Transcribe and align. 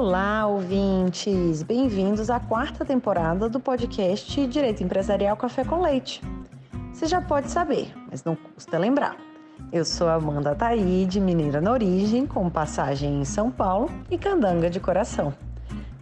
Olá, 0.00 0.46
ouvintes! 0.46 1.64
Bem-vindos 1.64 2.30
à 2.30 2.38
quarta 2.38 2.84
temporada 2.84 3.48
do 3.48 3.58
podcast 3.58 4.46
Direito 4.46 4.80
Empresarial 4.80 5.36
Café 5.36 5.64
com 5.64 5.82
Leite. 5.82 6.22
Você 6.92 7.04
já 7.08 7.20
pode 7.20 7.50
saber, 7.50 7.92
mas 8.08 8.22
não 8.22 8.36
custa 8.36 8.78
lembrar. 8.78 9.16
Eu 9.72 9.84
sou 9.84 10.08
Amanda 10.08 10.54
Taide, 10.54 11.20
mineira 11.20 11.60
na 11.60 11.72
origem, 11.72 12.28
com 12.28 12.48
passagem 12.48 13.20
em 13.20 13.24
São 13.24 13.50
Paulo 13.50 13.90
e 14.08 14.16
candanga 14.16 14.70
de 14.70 14.78
coração. 14.78 15.34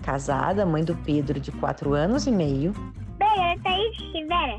Casada, 0.02 0.66
mãe 0.66 0.84
do 0.84 0.94
Pedro, 0.96 1.40
de 1.40 1.50
4 1.52 1.94
anos 1.94 2.26
e 2.26 2.30
meio. 2.30 2.74
Bem, 3.16 3.58
Taide 3.62 4.12
Rivera. 4.12 4.58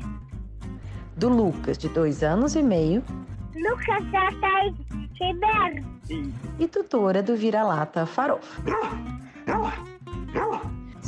Do 1.16 1.28
Lucas, 1.28 1.78
de 1.78 1.88
2 1.88 2.24
anos 2.24 2.56
e 2.56 2.62
meio. 2.62 3.04
Lucas 3.54 4.02
Taide 4.40 4.84
Rivera. 5.14 5.84
E 6.58 6.66
tutora 6.66 7.22
do 7.22 7.36
Vira-Lata 7.36 8.04
Farofa. 8.04 8.60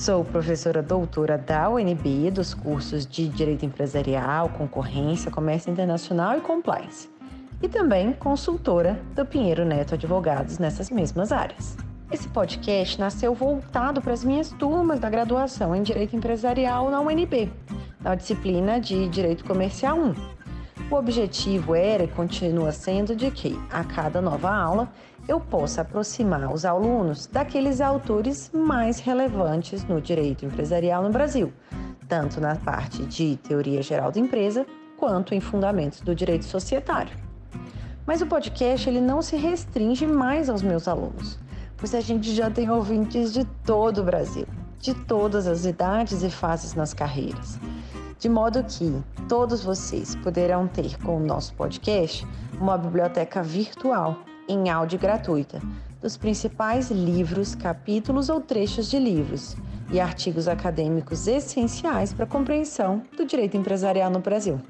Sou 0.00 0.24
professora 0.24 0.82
doutora 0.82 1.36
da 1.36 1.68
UNB 1.68 2.30
dos 2.30 2.54
cursos 2.54 3.04
de 3.04 3.28
Direito 3.28 3.66
Empresarial, 3.66 4.48
Concorrência, 4.48 5.30
Comércio 5.30 5.70
Internacional 5.70 6.38
e 6.38 6.40
Compliance. 6.40 7.10
E 7.62 7.68
também 7.68 8.10
consultora 8.14 8.98
do 9.14 9.26
Pinheiro 9.26 9.62
Neto 9.62 9.94
Advogados 9.94 10.58
nessas 10.58 10.88
mesmas 10.88 11.32
áreas. 11.32 11.76
Esse 12.10 12.26
podcast 12.28 12.98
nasceu 12.98 13.34
voltado 13.34 14.00
para 14.00 14.14
as 14.14 14.24
minhas 14.24 14.48
turmas 14.52 14.98
da 14.98 15.10
graduação 15.10 15.76
em 15.76 15.82
Direito 15.82 16.16
Empresarial 16.16 16.90
na 16.90 16.98
UNB, 16.98 17.52
na 18.00 18.14
disciplina 18.14 18.80
de 18.80 19.06
Direito 19.06 19.44
Comercial 19.44 19.98
1. 19.98 20.14
O 20.90 20.94
objetivo 20.94 21.74
era 21.74 22.04
e 22.04 22.08
continua 22.08 22.72
sendo 22.72 23.14
de 23.14 23.30
que, 23.30 23.60
a 23.70 23.84
cada 23.84 24.22
nova 24.22 24.50
aula, 24.50 24.90
eu 25.28 25.40
possa 25.40 25.82
aproximar 25.82 26.52
os 26.52 26.64
alunos 26.64 27.26
daqueles 27.26 27.80
autores 27.80 28.50
mais 28.52 28.98
relevantes 28.98 29.84
no 29.84 30.00
direito 30.00 30.44
empresarial 30.44 31.02
no 31.02 31.10
Brasil, 31.10 31.52
tanto 32.08 32.40
na 32.40 32.56
parte 32.56 33.04
de 33.04 33.36
teoria 33.36 33.82
geral 33.82 34.10
da 34.10 34.18
empresa 34.18 34.66
quanto 34.96 35.34
em 35.34 35.40
fundamentos 35.40 36.00
do 36.00 36.14
direito 36.14 36.44
societário. 36.44 37.16
Mas 38.06 38.20
o 38.20 38.26
podcast 38.26 38.88
ele 38.88 39.00
não 39.00 39.22
se 39.22 39.36
restringe 39.36 40.06
mais 40.06 40.50
aos 40.50 40.62
meus 40.62 40.88
alunos, 40.88 41.38
pois 41.76 41.94
a 41.94 42.00
gente 42.00 42.34
já 42.34 42.50
tem 42.50 42.70
ouvintes 42.70 43.32
de 43.32 43.44
todo 43.64 43.98
o 43.98 44.04
Brasil, 44.04 44.46
de 44.78 44.94
todas 44.94 45.46
as 45.46 45.64
idades 45.64 46.22
e 46.22 46.30
fases 46.30 46.74
nas 46.74 46.92
carreiras. 46.92 47.58
De 48.18 48.28
modo 48.28 48.62
que 48.64 49.02
todos 49.28 49.64
vocês 49.64 50.14
poderão 50.16 50.66
ter 50.66 50.98
com 50.98 51.16
o 51.16 51.24
nosso 51.24 51.54
podcast 51.54 52.26
uma 52.60 52.76
biblioteca 52.76 53.42
virtual 53.42 54.18
em 54.50 54.68
áudio 54.68 54.98
gratuita 54.98 55.60
dos 56.00 56.16
principais 56.16 56.90
livros, 56.90 57.54
capítulos 57.54 58.28
ou 58.28 58.40
trechos 58.40 58.90
de 58.90 58.98
livros 58.98 59.56
e 59.92 60.00
artigos 60.00 60.48
acadêmicos 60.48 61.26
essenciais 61.26 62.12
para 62.12 62.24
a 62.24 62.28
compreensão 62.28 63.02
do 63.16 63.24
direito 63.24 63.56
empresarial 63.56 64.10
no 64.10 64.20
Brasil. 64.20 64.60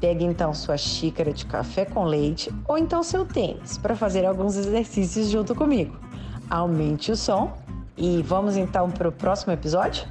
Pegue 0.00 0.24
então 0.24 0.52
sua 0.52 0.76
xícara 0.76 1.32
de 1.32 1.46
café 1.46 1.84
com 1.84 2.04
leite 2.04 2.52
ou 2.68 2.76
então 2.76 3.02
seu 3.02 3.24
tênis 3.24 3.78
para 3.78 3.96
fazer 3.96 4.26
alguns 4.26 4.56
exercícios 4.56 5.28
junto 5.28 5.54
comigo. 5.54 5.96
Aumente 6.50 7.12
o 7.12 7.16
som 7.16 7.56
e 7.96 8.22
vamos 8.22 8.56
então 8.56 8.90
para 8.90 9.08
o 9.08 9.12
próximo 9.12 9.52
episódio? 9.52 10.04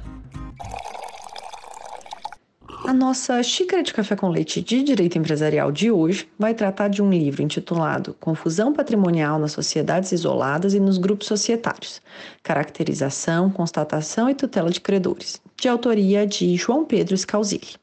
A 2.86 2.92
nossa 2.92 3.42
xícara 3.42 3.82
de 3.82 3.94
café 3.94 4.14
com 4.14 4.28
leite 4.28 4.60
de 4.60 4.82
direito 4.82 5.16
empresarial 5.16 5.72
de 5.72 5.90
hoje 5.90 6.28
vai 6.38 6.52
tratar 6.52 6.88
de 6.88 7.00
um 7.00 7.08
livro 7.08 7.40
intitulado 7.40 8.14
Confusão 8.20 8.74
Patrimonial 8.74 9.38
nas 9.38 9.52
Sociedades 9.52 10.12
Isoladas 10.12 10.74
e 10.74 10.80
nos 10.80 10.98
Grupos 10.98 11.26
Societários: 11.26 12.02
Caracterização, 12.42 13.50
Constatação 13.50 14.28
e 14.28 14.34
Tutela 14.34 14.68
de 14.68 14.82
Credores, 14.82 15.40
de 15.56 15.66
autoria 15.66 16.26
de 16.26 16.54
João 16.56 16.84
Pedro 16.84 17.16
Scalzilli. 17.16 17.74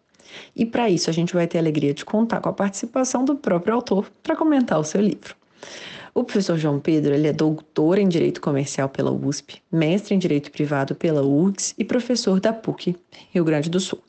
E 0.55 0.67
para 0.67 0.87
isso 0.87 1.09
a 1.09 1.13
gente 1.13 1.33
vai 1.33 1.47
ter 1.47 1.57
a 1.57 1.61
alegria 1.61 1.95
de 1.95 2.05
contar 2.05 2.39
com 2.39 2.49
a 2.49 2.53
participação 2.53 3.25
do 3.25 3.35
próprio 3.35 3.73
autor 3.73 4.07
para 4.21 4.35
comentar 4.35 4.79
o 4.79 4.83
seu 4.83 5.01
livro. 5.01 5.35
O 6.13 6.23
professor 6.23 6.59
João 6.59 6.79
Pedro 6.79 7.11
ele 7.11 7.27
é 7.27 7.33
doutor 7.33 7.97
em 7.97 8.07
Direito 8.07 8.39
Comercial 8.39 8.87
pela 8.87 9.11
USP, 9.11 9.63
mestre 9.71 10.13
em 10.13 10.19
Direito 10.19 10.51
Privado 10.51 10.93
pela 10.93 11.23
URGS 11.23 11.73
e 11.75 11.83
professor 11.83 12.39
da 12.39 12.53
PUC, 12.53 12.95
Rio 13.33 13.43
Grande 13.43 13.67
do 13.67 13.79
Sul 13.79 13.99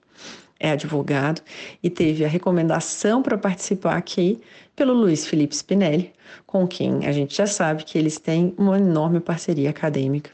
é 0.62 0.70
advogado 0.70 1.42
e 1.82 1.90
teve 1.90 2.24
a 2.24 2.28
recomendação 2.28 3.20
para 3.20 3.36
participar 3.36 3.96
aqui 3.96 4.40
pelo 4.76 4.94
Luiz 4.94 5.26
Felipe 5.26 5.56
Spinelli, 5.56 6.12
com 6.46 6.66
quem 6.68 7.04
a 7.04 7.10
gente 7.10 7.36
já 7.36 7.46
sabe 7.46 7.84
que 7.84 7.98
eles 7.98 8.16
têm 8.18 8.54
uma 8.56 8.78
enorme 8.78 9.18
parceria 9.18 9.70
acadêmica. 9.70 10.30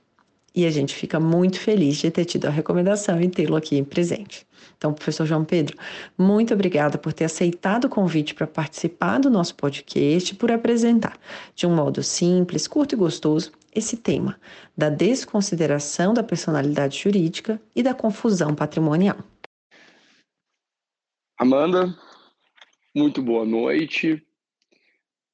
E 0.55 0.66
a 0.66 0.71
gente 0.71 0.94
fica 0.94 1.19
muito 1.19 1.59
feliz 1.59 1.97
de 1.97 2.11
ter 2.11 2.25
tido 2.27 2.47
a 2.47 2.50
recomendação 2.50 3.21
e 3.21 3.28
tê-lo 3.28 3.56
aqui 3.56 3.83
presente. 3.83 4.47
Então, 4.77 4.93
professor 4.93 5.25
João 5.25 5.44
Pedro, 5.44 5.77
muito 6.16 6.53
obrigada 6.53 6.99
por 6.99 7.12
ter 7.12 7.25
aceitado 7.25 7.87
o 7.87 7.89
convite 7.89 8.34
para 8.34 8.47
participar 8.47 9.19
do 9.19 9.31
nosso 9.31 9.55
podcast 9.55 10.34
por 10.34 10.53
apresentar, 10.53 11.16
de 11.55 11.66
um 11.66 11.75
modo 11.75 12.03
simples, 12.03 12.69
curto 12.69 12.95
e 12.95 12.99
gostoso, 12.99 13.53
esse 13.75 13.97
tema 13.97 14.37
da 14.77 14.89
desconsideração 14.89 16.12
da 16.12 16.22
personalidade 16.22 16.99
jurídica 16.99 17.60
e 17.75 17.83
da 17.83 17.95
confusão 17.95 18.55
patrimonial. 18.55 19.16
Amanda, 21.38 21.97
muito 22.93 23.22
boa 23.22 23.44
noite. 23.44 24.21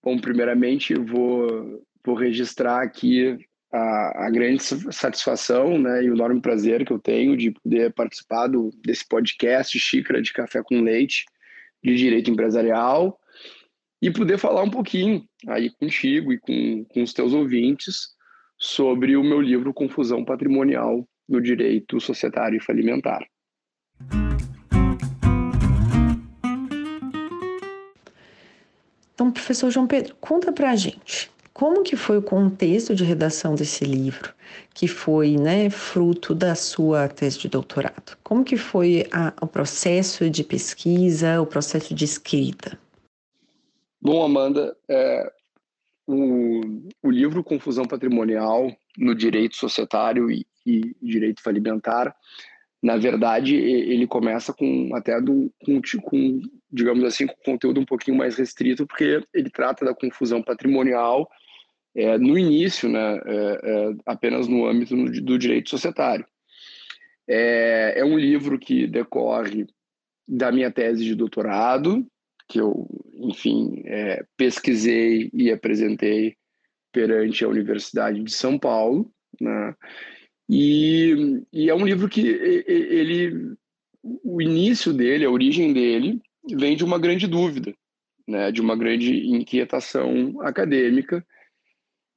Bom, 0.02 0.18
primeiramente, 0.18 0.94
vou, 0.94 1.82
vou 2.04 2.14
registrar 2.14 2.82
aqui 2.82 3.38
a, 3.72 4.26
a, 4.26 4.30
grande 4.30 4.62
satisfação 4.92 5.78
né, 5.78 6.04
e 6.04 6.10
o 6.10 6.14
enorme 6.14 6.42
prazer 6.42 6.84
que 6.84 6.92
eu 6.92 6.98
tenho 6.98 7.34
de 7.38 7.52
poder 7.52 7.90
participar 7.94 8.48
do, 8.48 8.70
desse 8.84 9.08
podcast 9.08 9.78
Xícara 9.78 10.20
de 10.20 10.30
Café 10.34 10.62
com 10.62 10.82
Leite 10.82 11.24
de 11.82 11.96
Direito 11.96 12.30
Empresarial 12.30 13.18
e 14.02 14.10
poder 14.10 14.36
falar 14.36 14.62
um 14.62 14.70
pouquinho 14.70 15.24
aí 15.48 15.70
contigo 15.70 16.34
e 16.34 16.38
com, 16.38 16.84
com 16.84 17.02
os 17.02 17.14
teus 17.14 17.32
ouvintes 17.32 18.08
sobre 18.58 19.16
o 19.16 19.24
meu 19.24 19.40
livro 19.40 19.72
Confusão 19.72 20.22
Patrimonial 20.22 21.08
no 21.26 21.40
Direito 21.40 21.98
Societário 21.98 22.58
e 22.58 22.62
Falimentar. 22.62 23.26
Então, 29.14 29.30
professor 29.30 29.70
João 29.70 29.86
Pedro, 29.86 30.14
conta 30.20 30.52
para 30.52 30.70
a 30.70 30.76
gente 30.76 31.30
como 31.54 31.84
que 31.84 31.94
foi 31.94 32.18
o 32.18 32.22
contexto 32.22 32.96
de 32.96 33.04
redação 33.04 33.54
desse 33.54 33.84
livro, 33.84 34.34
que 34.74 34.88
foi 34.88 35.36
né, 35.36 35.70
fruto 35.70 36.34
da 36.34 36.56
sua 36.56 37.06
tese 37.08 37.38
de 37.38 37.48
doutorado? 37.48 38.18
Como 38.24 38.42
que 38.42 38.56
foi 38.56 39.06
a, 39.12 39.32
o 39.40 39.46
processo 39.46 40.28
de 40.28 40.42
pesquisa, 40.42 41.40
o 41.40 41.46
processo 41.46 41.94
de 41.94 42.04
escrita? 42.04 42.76
Bom, 44.02 44.24
Amanda, 44.24 44.76
é, 44.88 45.32
o, 46.08 46.60
o, 47.00 47.08
livro 47.08 47.44
Confusão 47.44 47.84
Patrimonial 47.84 48.68
no 48.98 49.14
Direito 49.14 49.56
Societário 49.56 50.28
e, 50.32 50.44
e 50.66 50.92
Direito 51.00 51.40
Falimentar 51.40 52.14
na 52.84 52.98
verdade, 52.98 53.56
ele 53.56 54.06
começa 54.06 54.52
com 54.52 54.94
até 54.94 55.18
do, 55.18 55.50
com, 55.64 55.80
com, 56.02 56.42
digamos 56.74 57.04
assim, 57.04 57.26
com 57.26 57.36
conteúdo 57.52 57.80
um 57.80 57.84
pouquinho 57.84 58.16
mais 58.16 58.36
restrito, 58.36 58.84
porque 58.84 59.22
ele 59.32 59.48
trata 59.48 59.84
da 59.84 59.94
confusão 59.94 60.42
patrimonial 60.42 61.30
é, 61.94 62.18
no 62.18 62.36
início, 62.36 62.88
né, 62.88 63.20
é, 63.24 63.60
é, 63.62 63.94
apenas 64.04 64.48
no 64.48 64.66
âmbito 64.66 64.96
do 64.96 65.38
direito 65.38 65.70
societário. 65.70 66.26
É, 67.28 67.94
é 68.00 68.04
um 68.04 68.18
livro 68.18 68.58
que 68.58 68.88
decorre 68.88 69.66
da 70.26 70.50
minha 70.50 70.70
tese 70.70 71.04
de 71.04 71.14
doutorado, 71.14 72.04
que 72.48 72.60
eu, 72.60 72.88
enfim, 73.14 73.82
é, 73.86 74.24
pesquisei 74.36 75.30
e 75.32 75.52
apresentei 75.52 76.36
perante 76.92 77.44
a 77.44 77.48
Universidade 77.48 78.22
de 78.22 78.32
São 78.32 78.58
Paulo, 78.58 79.10
né? 79.40 79.74
E, 80.48 81.40
e 81.52 81.70
é 81.70 81.74
um 81.74 81.86
livro 81.86 82.08
que 82.08 82.20
ele, 82.20 83.54
o 84.02 84.42
início 84.42 84.92
dele, 84.92 85.24
a 85.24 85.30
origem 85.30 85.72
dele, 85.72 86.20
vem 86.50 86.76
de 86.76 86.84
uma 86.84 86.98
grande 86.98 87.26
dúvida, 87.26 87.74
né, 88.26 88.50
de 88.50 88.60
uma 88.60 88.76
grande 88.76 89.26
inquietação 89.26 90.40
acadêmica, 90.42 91.24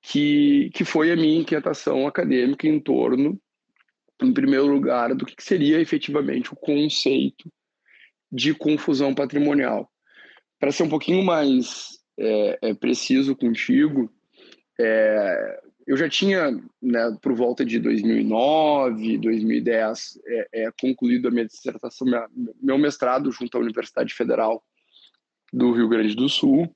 que, 0.01 0.69
que 0.73 0.85
foi 0.85 1.11
a 1.11 1.15
minha 1.15 1.39
inquietação 1.39 2.07
acadêmica 2.07 2.67
em 2.67 2.79
torno, 2.79 3.39
em 4.21 4.33
primeiro 4.33 4.65
lugar, 4.65 5.13
do 5.13 5.25
que 5.25 5.43
seria 5.43 5.79
efetivamente 5.79 6.53
o 6.53 6.55
conceito 6.55 7.51
de 8.31 8.53
confusão 8.53 9.13
patrimonial. 9.13 9.89
Para 10.59 10.71
ser 10.71 10.83
um 10.83 10.89
pouquinho 10.89 11.23
mais 11.23 11.99
é, 12.19 12.59
é, 12.69 12.73
preciso 12.73 13.35
contigo, 13.35 14.11
é, 14.79 15.59
eu 15.87 15.95
já 15.95 16.09
tinha, 16.09 16.51
né, 16.81 17.17
por 17.21 17.33
volta 17.33 17.63
de 17.63 17.79
2009, 17.79 19.17
2010, 19.19 20.19
é, 20.27 20.47
é, 20.53 20.71
concluído 20.81 21.29
a 21.29 21.31
minha 21.31 21.45
dissertação, 21.45 22.05
minha, 22.05 22.27
meu 22.61 22.77
mestrado 22.77 23.31
junto 23.31 23.57
à 23.57 23.61
Universidade 23.61 24.13
Federal 24.13 24.61
do 25.53 25.71
Rio 25.71 25.87
Grande 25.87 26.13
do 26.13 26.27
Sul 26.27 26.69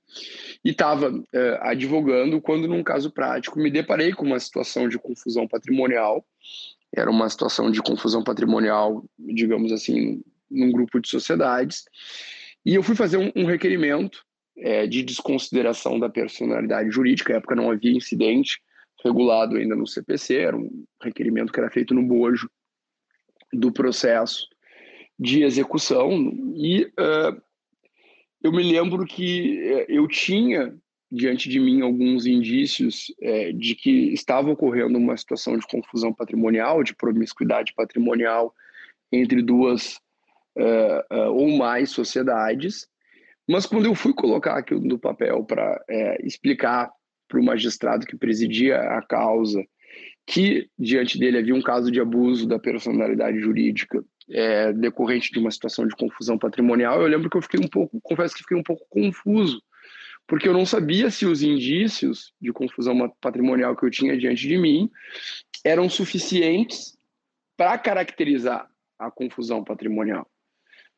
e 0.64 0.70
estava 0.70 1.12
é, 1.34 1.60
advogando 1.62 2.40
quando, 2.40 2.70
num 2.70 2.82
caso 2.82 3.12
prático, 3.12 3.60
me 3.60 3.70
deparei 3.70 4.14
com 4.14 4.26
uma 4.26 4.40
situação 4.40 4.88
de 4.88 4.98
confusão 4.98 5.46
patrimonial. 5.46 6.26
Era 6.96 7.12
uma 7.12 7.30
situação 7.30 7.70
de 7.70 7.82
confusão 7.82 8.24
patrimonial, 8.24 9.04
digamos 9.20 9.74
assim, 9.74 10.22
num 10.50 10.72
grupo 10.72 11.02
de 11.02 11.10
sociedades. 11.10 11.84
E 12.66 12.76
eu 12.76 12.84
fui 12.84 12.96
fazer 12.96 13.18
um, 13.18 13.30
um 13.36 13.46
requerimento 13.46 14.24
é, 14.58 14.88
de 14.88 15.04
desconsideração 15.04 16.00
da 16.00 16.08
personalidade 16.08 16.90
jurídica. 16.90 17.34
Na 17.34 17.40
época 17.40 17.56
não 17.56 17.70
havia 17.70 17.92
incidente 17.92 18.62
regulado 19.04 19.58
ainda 19.58 19.76
no 19.76 19.88
CPC, 19.88 20.38
era 20.38 20.58
um 20.58 20.86
requerimento 21.02 21.52
que 21.52 21.60
era 21.60 21.70
feito 21.70 21.94
no 21.94 22.04
bojo 22.04 22.50
do 23.52 23.72
processo 23.72 24.48
de 25.20 25.44
execução. 25.44 26.12
E 26.56 26.86
uh, 26.86 27.42
eu 28.44 28.52
me 28.52 28.64
lembro 28.64 29.06
que 29.06 29.60
é, 29.60 29.86
eu 29.90 30.08
tinha 30.08 30.76
diante 31.12 31.50
de 31.50 31.60
mim 31.60 31.82
alguns 31.82 32.26
indícios 32.26 33.14
é, 33.22 33.52
de 33.52 33.76
que 33.76 34.14
estava 34.14 34.50
ocorrendo 34.50 34.98
uma 34.98 35.18
situação 35.18 35.58
de 35.58 35.68
confusão 35.68 36.14
patrimonial, 36.14 36.84
de 36.84 36.96
promiscuidade 36.96 37.74
patrimonial 37.76 38.56
entre 39.12 39.42
duas 39.42 40.00
uh, 40.58 41.16
uh, 41.16 41.32
ou 41.34 41.58
mais 41.58 41.92
sociedades. 41.92 42.88
Mas 43.48 43.66
quando 43.66 43.86
eu 43.86 43.94
fui 43.94 44.14
colocar 44.14 44.58
aquilo 44.58 44.80
no 44.80 44.98
papel 44.98 45.44
para 45.44 45.84
é, 45.90 46.26
explicar 46.26 46.90
para 47.32 47.40
o 47.40 47.44
magistrado 47.44 48.06
que 48.06 48.18
presidia 48.18 48.78
a 48.78 49.02
causa 49.02 49.66
que 50.26 50.70
diante 50.78 51.18
dele 51.18 51.38
havia 51.38 51.56
um 51.56 51.62
caso 51.62 51.90
de 51.90 52.00
abuso 52.00 52.48
da 52.48 52.60
personalidade 52.60 53.40
jurídica 53.40 54.04
é, 54.30 54.72
decorrente 54.74 55.32
de 55.32 55.40
uma 55.40 55.50
situação 55.50 55.88
de 55.88 55.96
confusão 55.96 56.38
patrimonial, 56.38 57.02
eu 57.02 57.08
lembro 57.08 57.30
que 57.30 57.38
eu 57.38 57.42
fiquei 57.42 57.60
um 57.60 57.68
pouco, 57.68 58.00
confesso 58.02 58.36
que 58.36 58.42
fiquei 58.42 58.58
um 58.58 58.64
pouco 58.64 58.86
confuso, 58.90 59.62
porque 60.28 60.48
eu 60.48 60.54
não 60.54 60.66
sabia 60.66 61.10
se 61.10 61.26
os 61.26 61.42
indícios 61.42 62.34
de 62.40 62.54
confusão 62.54 63.10
patrimonial 63.20 63.76
que 63.76 63.86
eu 63.86 63.90
tinha 63.90 64.18
diante 64.18 64.48
de 64.48 64.58
mim 64.58 64.90
eram 65.66 65.90
suficientes 65.90 66.98
para 67.58 67.78
caracterizar 67.78 68.70
a 68.98 69.10
confusão 69.10 69.64
patrimonial. 69.64 70.31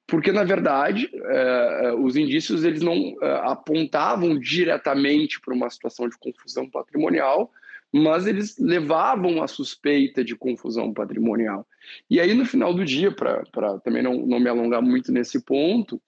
Porque, 0.08 0.32
na 0.32 0.44
verdade, 0.44 1.10
é, 1.14 1.94
os 1.98 2.16
indícios 2.16 2.64
eles 2.64 2.82
não 2.82 3.16
é, 3.22 3.32
apontavam 3.44 4.38
diretamente 4.38 5.40
para 5.40 5.54
uma 5.54 5.70
situação 5.70 6.10
de 6.10 6.18
confusão 6.18 6.70
patrimonial, 6.70 7.52
mas 7.92 8.26
eles 8.26 8.58
levavam 8.58 9.42
a 9.42 9.48
suspeita 9.48 10.24
de 10.24 10.36
confusão 10.36 10.92
patrimonial. 10.94 11.66
E 12.10 12.20
aí, 12.20 12.34
no 12.34 12.46
final 12.46 12.74
do 12.74 12.84
dia, 12.84 13.12
para 13.12 13.80
também 13.84 14.02
não, 14.02 14.16
não 14.26 14.40
me 14.40 14.50
alongar 14.50 14.82
muito 14.82 15.12
nesse 15.12 15.44
ponto, 15.44 16.02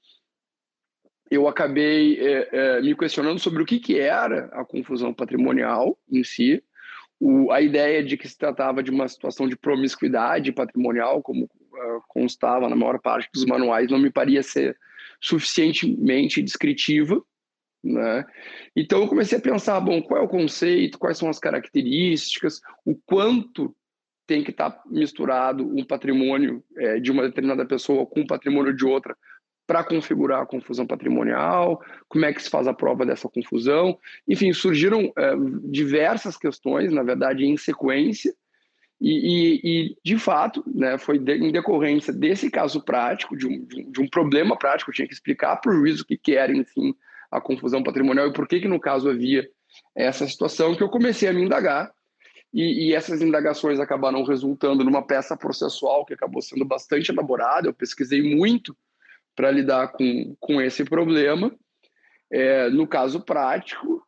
eu 1.30 1.48
acabei 1.48 2.20
é, 2.20 2.50
é, 2.52 2.82
me 2.82 2.96
questionando 2.96 3.40
sobre 3.40 3.64
o 3.64 3.66
que, 3.66 3.80
que 3.80 4.00
era 4.00 4.46
a 4.52 4.64
confusão 4.64 5.14
patrimonial 5.14 5.98
em 6.10 6.24
si, 6.24 6.64
o, 7.20 7.52
a 7.52 7.62
ideia 7.62 8.04
de 8.04 8.18
que 8.18 8.28
se 8.28 8.38
tratava 8.38 8.84
de 8.84 8.92
uma 8.92 9.08
situação 9.08 9.48
de 9.48 9.56
promiscuidade 9.56 10.52
patrimonial, 10.52 11.22
como 11.22 11.50
constava 12.08 12.70
na 12.70 12.76
maior 12.76 13.00
parte 13.00 13.30
dos 13.34 13.46
manuais, 13.46 13.90
não 13.90 14.00
me 14.00 14.12
parecia 14.12 14.44
ser 14.44 14.78
suficientemente 15.22 16.42
descritiva, 16.42 17.22
né? 17.84 18.26
Então 18.76 19.02
eu 19.02 19.08
comecei 19.08 19.38
a 19.38 19.42
pensar, 19.42 19.80
bom, 19.80 20.02
qual 20.02 20.22
é 20.22 20.24
o 20.24 20.30
conceito, 20.30 20.98
quais 20.98 21.18
são 21.18 21.30
as 21.30 21.40
características, 21.40 22.60
o 22.84 22.96
quanto 22.96 23.76
tem 24.28 24.44
que 24.44 24.52
estar 24.52 24.82
misturado 24.88 25.64
um 25.64 25.84
patrimônio 25.86 26.64
é, 26.78 27.00
de 27.00 27.12
uma 27.12 27.24
determinada 27.24 27.66
pessoa 27.66 28.06
com 28.06 28.22
o 28.22 28.28
patrimônio 28.28 28.76
de 28.76 28.86
outra 28.86 29.16
para 29.68 29.84
configurar 29.84 30.42
a 30.42 30.46
confusão 30.46 30.86
patrimonial, 30.86 31.82
como 32.08 32.26
é 32.26 32.34
que 32.34 32.42
se 32.42 32.50
faz 32.50 32.68
a 32.68 32.74
prova 32.74 33.06
dessa 33.06 33.28
confusão. 33.28 33.98
Enfim, 34.28 34.54
surgiram 34.54 35.12
é, 35.18 35.34
diversas 35.64 36.38
questões, 36.38 36.92
na 36.92 37.04
verdade, 37.04 37.46
em 37.46 37.58
sequência, 37.58 38.34
e, 39.08 39.12
e, 39.12 39.62
e 39.64 39.98
de 40.04 40.18
fato, 40.18 40.64
né, 40.66 40.98
foi 40.98 41.20
de, 41.20 41.36
em 41.36 41.52
decorrência 41.52 42.12
desse 42.12 42.50
caso 42.50 42.82
prático, 42.82 43.38
de 43.38 43.46
um, 43.46 43.64
de 43.64 43.82
um, 43.82 43.92
de 43.92 44.02
um 44.02 44.08
problema 44.08 44.58
prático, 44.58 44.90
eu 44.90 44.96
tinha 44.96 45.08
que 45.08 45.14
explicar 45.14 45.58
para 45.58 45.72
o 45.72 45.76
juiz 45.76 46.00
o 46.00 46.06
que, 46.06 46.18
que 46.18 46.36
era, 46.36 46.52
enfim, 46.52 46.96
a 47.30 47.40
confusão 47.40 47.84
patrimonial 47.84 48.28
e 48.28 48.34
por 48.34 48.48
que, 48.48 48.60
que 48.60 48.68
no 48.68 48.80
caso 48.80 49.08
havia 49.08 49.48
essa 49.96 50.28
situação, 50.28 50.76
que 50.76 50.82
eu 50.82 50.90
comecei 50.90 51.30
a 51.30 51.34
me 51.34 51.44
indagar 51.44 51.92
e, 52.52 52.88
e, 52.88 52.96
essas 52.96 53.22
indagações 53.22 53.80
acabaram 53.80 54.24
resultando 54.24 54.84
numa 54.84 55.06
peça 55.06 55.38
processual 55.38 56.04
que 56.04 56.14
acabou 56.16 56.42
sendo 56.42 56.66
bastante 56.66 57.12
elaborada. 57.12 57.68
Eu 57.68 57.74
pesquisei 57.74 58.24
muito 58.36 58.76
para 59.36 59.52
lidar 59.52 59.90
com, 59.90 60.36
com 60.40 60.60
esse 60.60 60.84
problema, 60.84 61.54
é, 62.32 62.70
no 62.70 62.88
caso 62.88 63.20
prático, 63.20 64.05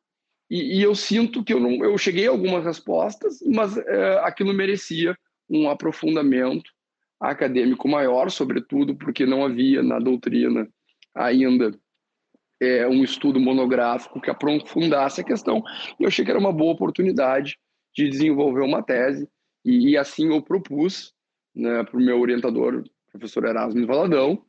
e, 0.50 0.80
e, 0.80 0.82
eu 0.82 0.96
sinto 0.96 1.44
que 1.44 1.54
eu, 1.54 1.60
não, 1.60 1.84
eu 1.84 1.98
cheguei 1.98 2.28
a 2.28 2.32
algumas 2.32 2.64
respostas, 2.64 3.40
mas 3.46 3.78
é, 3.78 4.20
aquilo 4.20 4.54
merecia 4.54 5.18
um 5.50 5.70
aprofundamento 5.70 6.72
acadêmico 7.20 7.88
maior, 7.88 8.30
sobretudo 8.30 8.96
porque 8.96 9.26
não 9.26 9.44
havia 9.44 9.84
na 9.84 10.00
doutrina 10.00 10.68
ainda 11.14 11.78
é, 12.62 12.88
um 12.88 13.04
estudo 13.04 13.40
monográfico 13.40 14.22
que 14.22 14.30
aprofundasse 14.30 15.22
a 15.22 15.24
questão. 15.24 15.64
E 16.00 16.04
eu 16.04 16.08
achei 16.08 16.24
que 16.24 16.32
era 16.32 16.40
uma 16.40 16.54
boa 16.54 16.74
oportunidade 16.74 17.58
de 17.96 18.10
desenvolver 18.10 18.62
uma 18.62 18.84
tese, 18.84 19.28
e, 19.66 19.90
e 19.90 19.98
assim 19.98 20.30
eu 20.30 20.42
propus 20.42 21.14
né, 21.56 21.84
para 21.84 21.98
o 21.98 22.02
meu 22.02 22.20
orientador, 22.20 22.84
professor 23.12 23.46
Erasmo 23.46 23.86
Valadão, 23.86 24.44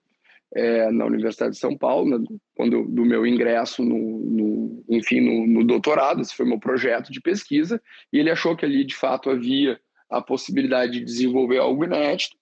é, 0.55 0.91
na 0.91 1.05
Universidade 1.05 1.53
de 1.53 1.59
São 1.59 1.77
Paulo, 1.77 2.19
né, 2.19 2.25
quando 2.55 2.85
do 2.85 3.05
meu 3.05 3.27
ingresso 3.27 3.83
no, 3.83 3.99
no 3.99 4.85
enfim, 4.89 5.21
no, 5.21 5.47
no, 5.47 5.65
doutorado, 5.65 6.21
esse 6.21 6.35
foi 6.35 6.47
meu 6.47 6.59
projeto 6.59 7.13
de 7.13 7.21
pesquisa, 7.21 7.81
e 8.13 8.19
ele 8.19 8.31
achou 8.31 8.57
que 8.57 8.65
ali 8.65 8.85
de 8.85 8.95
fato 8.95 9.31
havia 9.31 9.79
a 10.11 10.23
possibilidade 10.23 10.93
de 10.93 11.05
desenvolver 11.05 11.59
algo 11.59 11.85
inédito. 11.85 12.37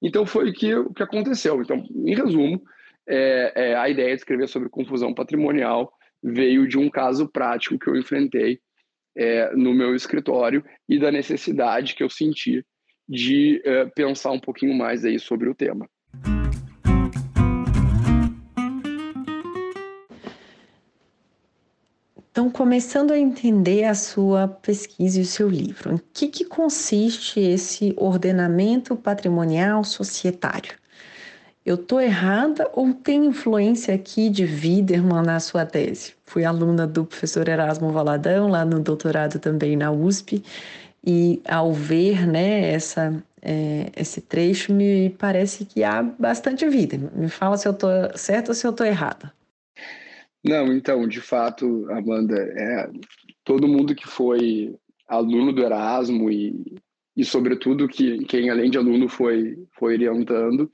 Então 0.00 0.24
foi 0.24 0.52
que, 0.52 0.74
o 0.74 0.92
que 0.92 1.02
aconteceu. 1.02 1.60
Então, 1.60 1.84
em 1.92 2.14
resumo, 2.14 2.62
é, 3.08 3.52
é, 3.54 3.74
a 3.74 3.88
ideia 3.88 4.14
de 4.14 4.20
escrever 4.20 4.48
sobre 4.48 4.68
confusão 4.68 5.12
patrimonial 5.12 5.92
veio 6.22 6.68
de 6.68 6.78
um 6.78 6.88
caso 6.88 7.28
prático 7.28 7.78
que 7.78 7.88
eu 7.88 7.96
enfrentei 7.96 8.60
é, 9.16 9.54
no 9.56 9.74
meu 9.74 9.94
escritório 9.94 10.64
e 10.88 10.98
da 10.98 11.10
necessidade 11.10 11.94
que 11.94 12.02
eu 12.04 12.10
senti 12.10 12.64
de 13.08 13.60
é, 13.64 13.86
pensar 13.86 14.30
um 14.30 14.40
pouquinho 14.40 14.74
mais 14.74 15.04
aí 15.04 15.18
sobre 15.18 15.48
o 15.48 15.54
tema. 15.54 15.88
Então, 22.38 22.48
começando 22.48 23.10
a 23.10 23.18
entender 23.18 23.82
a 23.82 23.96
sua 23.96 24.46
pesquisa 24.46 25.18
e 25.18 25.22
o 25.22 25.26
seu 25.26 25.48
livro, 25.48 25.94
em 25.94 26.00
que, 26.14 26.28
que 26.28 26.44
consiste 26.44 27.40
esse 27.40 27.92
ordenamento 27.96 28.94
patrimonial 28.94 29.82
societário? 29.82 30.76
eu 31.66 31.76
tô 31.76 31.98
errada 31.98 32.70
ou 32.74 32.94
tem 32.94 33.26
influência 33.26 33.92
aqui 33.92 34.30
de 34.30 34.44
Widerman 34.44 35.24
na 35.24 35.40
sua 35.40 35.66
tese? 35.66 36.14
Fui 36.24 36.44
aluna 36.44 36.86
do 36.86 37.04
professor 37.04 37.48
Erasmo 37.48 37.90
Valadão, 37.90 38.46
lá 38.46 38.64
no 38.64 38.78
doutorado 38.78 39.40
também 39.40 39.76
na 39.76 39.90
USP, 39.90 40.40
e 41.04 41.42
ao 41.44 41.72
ver 41.72 42.24
né, 42.24 42.70
essa, 42.70 43.20
é, 43.42 43.90
esse 43.96 44.20
trecho, 44.20 44.72
me 44.72 45.10
parece 45.10 45.64
que 45.64 45.82
há 45.82 46.04
bastante 46.04 46.68
vida. 46.68 46.96
Me 47.16 47.28
fala 47.28 47.56
se 47.56 47.66
eu 47.66 47.72
estou 47.72 47.90
certa 48.14 48.52
ou 48.52 48.54
se 48.54 48.64
eu 48.64 48.70
estou 48.70 48.86
errada. 48.86 49.36
Não, 50.44 50.72
então, 50.72 51.06
de 51.06 51.20
fato, 51.20 51.90
Amanda, 51.90 52.36
é, 52.36 52.90
todo 53.44 53.68
mundo 53.68 53.94
que 53.94 54.06
foi 54.06 54.74
aluno 55.06 55.52
do 55.52 55.62
Erasmo 55.62 56.30
e, 56.30 56.76
e 57.16 57.24
sobretudo, 57.24 57.88
que 57.88 58.24
quem 58.24 58.50
além 58.50 58.70
de 58.70 58.78
aluno 58.78 59.08
foi, 59.08 59.56
foi 59.72 59.94
orientando, 59.94 60.70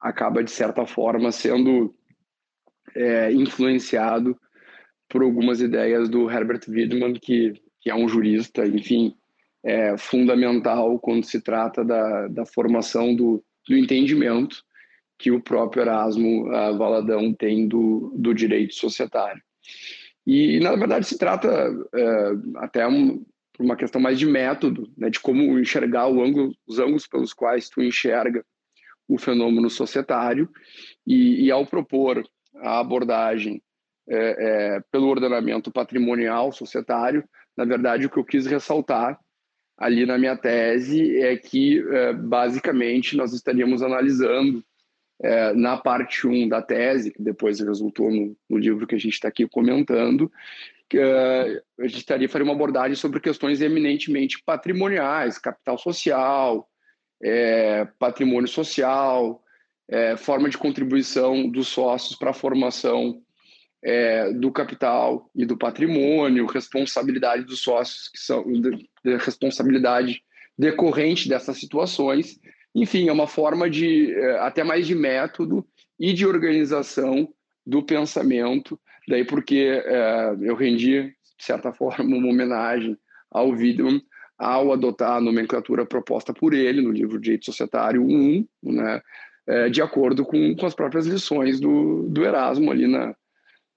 acaba, 0.00 0.42
de 0.42 0.50
certa 0.50 0.86
forma, 0.86 1.30
sendo 1.30 1.94
é, 2.94 3.32
influenciado 3.32 4.36
por 5.08 5.22
algumas 5.22 5.60
ideias 5.60 6.08
do 6.08 6.30
Herbert 6.30 6.62
Wiedemann, 6.68 7.14
que, 7.14 7.52
que 7.80 7.90
é 7.90 7.94
um 7.94 8.08
jurista, 8.08 8.66
enfim, 8.66 9.14
é 9.62 9.96
fundamental 9.98 10.98
quando 10.98 11.24
se 11.24 11.40
trata 11.40 11.84
da, 11.84 12.28
da 12.28 12.46
formação 12.46 13.14
do, 13.14 13.44
do 13.68 13.76
entendimento 13.76 14.64
que 15.18 15.30
o 15.30 15.40
próprio 15.40 15.82
Erasmo 15.82 16.44
Valadão 16.76 17.32
tem 17.32 17.66
do, 17.66 18.12
do 18.16 18.34
direito 18.34 18.74
societário. 18.74 19.42
E, 20.26 20.58
na 20.60 20.74
verdade, 20.74 21.06
se 21.06 21.16
trata 21.16 21.48
é, 21.94 22.32
até 22.56 22.86
um, 22.86 23.24
uma 23.58 23.76
questão 23.76 24.00
mais 24.00 24.18
de 24.18 24.26
método, 24.26 24.90
né, 24.96 25.08
de 25.08 25.20
como 25.20 25.58
enxergar 25.58 26.06
ângulo, 26.06 26.52
os 26.66 26.78
ângulos 26.78 27.06
pelos 27.06 27.32
quais 27.32 27.68
tu 27.68 27.80
enxerga 27.80 28.44
o 29.08 29.18
fenômeno 29.18 29.70
societário 29.70 30.48
e, 31.06 31.44
e 31.44 31.50
ao 31.50 31.64
propor 31.64 32.26
a 32.56 32.80
abordagem 32.80 33.62
é, 34.08 34.16
é, 34.76 34.80
pelo 34.90 35.08
ordenamento 35.08 35.70
patrimonial 35.70 36.50
societário, 36.52 37.24
na 37.56 37.64
verdade 37.64 38.06
o 38.06 38.10
que 38.10 38.18
eu 38.18 38.24
quis 38.24 38.46
ressaltar 38.46 39.18
ali 39.78 40.06
na 40.06 40.18
minha 40.18 40.36
tese 40.36 41.20
é 41.20 41.36
que 41.36 41.84
é, 41.88 42.12
basicamente 42.12 43.16
nós 43.16 43.32
estaríamos 43.32 43.82
analisando 43.82 44.64
é, 45.22 45.52
na 45.54 45.76
parte 45.76 46.26
1 46.26 46.48
da 46.48 46.60
tese, 46.60 47.10
que 47.10 47.22
depois 47.22 47.60
resultou 47.60 48.10
no, 48.10 48.36
no 48.48 48.58
livro 48.58 48.86
que 48.86 48.94
a 48.94 48.98
gente 48.98 49.14
está 49.14 49.28
aqui 49.28 49.46
comentando, 49.48 50.30
que 50.88 50.98
uh, 50.98 51.62
a 51.80 51.86
gente 51.86 51.98
estaria 51.98 52.28
faria 52.28 52.44
uma 52.44 52.54
abordagem 52.54 52.94
sobre 52.94 53.18
questões 53.20 53.60
eminentemente 53.60 54.42
patrimoniais, 54.44 55.38
capital 55.38 55.78
social, 55.78 56.68
é, 57.22 57.86
patrimônio 57.98 58.48
social, 58.48 59.42
é, 59.88 60.16
forma 60.16 60.48
de 60.48 60.58
contribuição 60.58 61.48
dos 61.48 61.68
sócios 61.68 62.16
para 62.16 62.30
a 62.30 62.34
formação 62.34 63.20
é, 63.82 64.32
do 64.32 64.50
capital 64.50 65.30
e 65.34 65.44
do 65.44 65.56
patrimônio, 65.56 66.46
responsabilidade 66.46 67.44
dos 67.44 67.60
sócios, 67.60 68.08
que 68.08 68.18
são 68.18 68.44
de, 68.44 68.88
de 69.04 69.16
responsabilidade 69.16 70.22
decorrente 70.58 71.28
dessas 71.28 71.58
situações. 71.58 72.38
Enfim, 72.76 73.08
é 73.08 73.12
uma 73.12 73.26
forma 73.26 73.70
de, 73.70 74.12
é, 74.12 74.38
até 74.40 74.62
mais 74.62 74.86
de 74.86 74.94
método 74.94 75.66
e 75.98 76.12
de 76.12 76.26
organização 76.26 77.26
do 77.66 77.82
pensamento, 77.82 78.78
daí 79.08 79.24
porque 79.24 79.82
é, 79.82 80.36
eu 80.42 80.54
rendi, 80.54 81.04
de 81.38 81.44
certa 81.44 81.72
forma, 81.72 82.04
uma 82.04 82.28
homenagem 82.28 82.94
ao 83.30 83.48
Wiedemann 83.48 84.02
ao 84.38 84.70
adotar 84.74 85.16
a 85.16 85.20
nomenclatura 85.20 85.86
proposta 85.86 86.34
por 86.34 86.52
ele 86.52 86.82
no 86.82 86.90
livro 86.90 87.18
Direito 87.18 87.46
Societário 87.46 88.02
1, 88.04 88.46
né, 88.64 89.00
é, 89.46 89.70
de 89.70 89.80
acordo 89.80 90.26
com, 90.26 90.54
com 90.54 90.66
as 90.66 90.74
próprias 90.74 91.06
lições 91.06 91.58
do, 91.58 92.02
do 92.10 92.22
Erasmo 92.26 92.70
ali 92.70 92.86
na, 92.86 93.16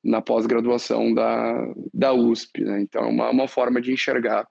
na 0.03 0.21
pós-graduação 0.21 1.13
da, 1.13 1.73
da 1.93 2.11
USP. 2.11 2.65
Né? 2.65 2.81
Então, 2.81 3.03
é 3.03 3.07
uma, 3.07 3.29
uma 3.29 3.47
forma 3.47 3.79
de 3.81 3.93
enxergar 3.93 4.45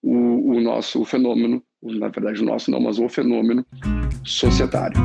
o, 0.00 0.54
o 0.54 0.60
nosso 0.62 1.04
fenômeno, 1.04 1.62
na 1.82 2.08
verdade, 2.08 2.40
o 2.40 2.44
nosso 2.44 2.70
não, 2.70 2.80
mas 2.80 2.98
o 2.98 3.08
fenômeno 3.08 3.66
societário. 4.24 5.00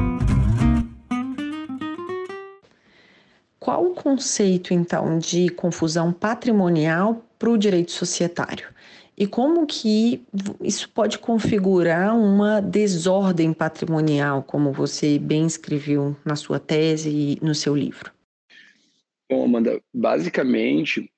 Qual 3.59 3.85
o 3.85 3.95
conceito, 3.95 4.73
então, 4.73 5.17
de 5.17 5.49
confusão 5.49 6.13
patrimonial 6.13 7.25
para 7.37 7.49
o 7.49 7.57
direito 7.57 7.91
societário? 7.91 8.69
E 9.17 9.25
como 9.25 9.65
que 9.65 10.23
isso 10.61 10.87
pode 10.91 11.17
configurar 11.17 12.15
uma 12.15 12.61
desordem 12.61 13.51
patrimonial, 13.51 14.43
como 14.43 14.71
você 14.71 15.17
bem 15.17 15.47
escreveu 15.47 16.15
na 16.23 16.35
sua 16.35 16.59
tese 16.59 17.09
e 17.09 17.39
no 17.43 17.55
seu 17.55 17.75
livro? 17.75 18.11
Bom, 19.29 19.43
Amanda, 19.43 19.81
basicamente, 19.91 21.11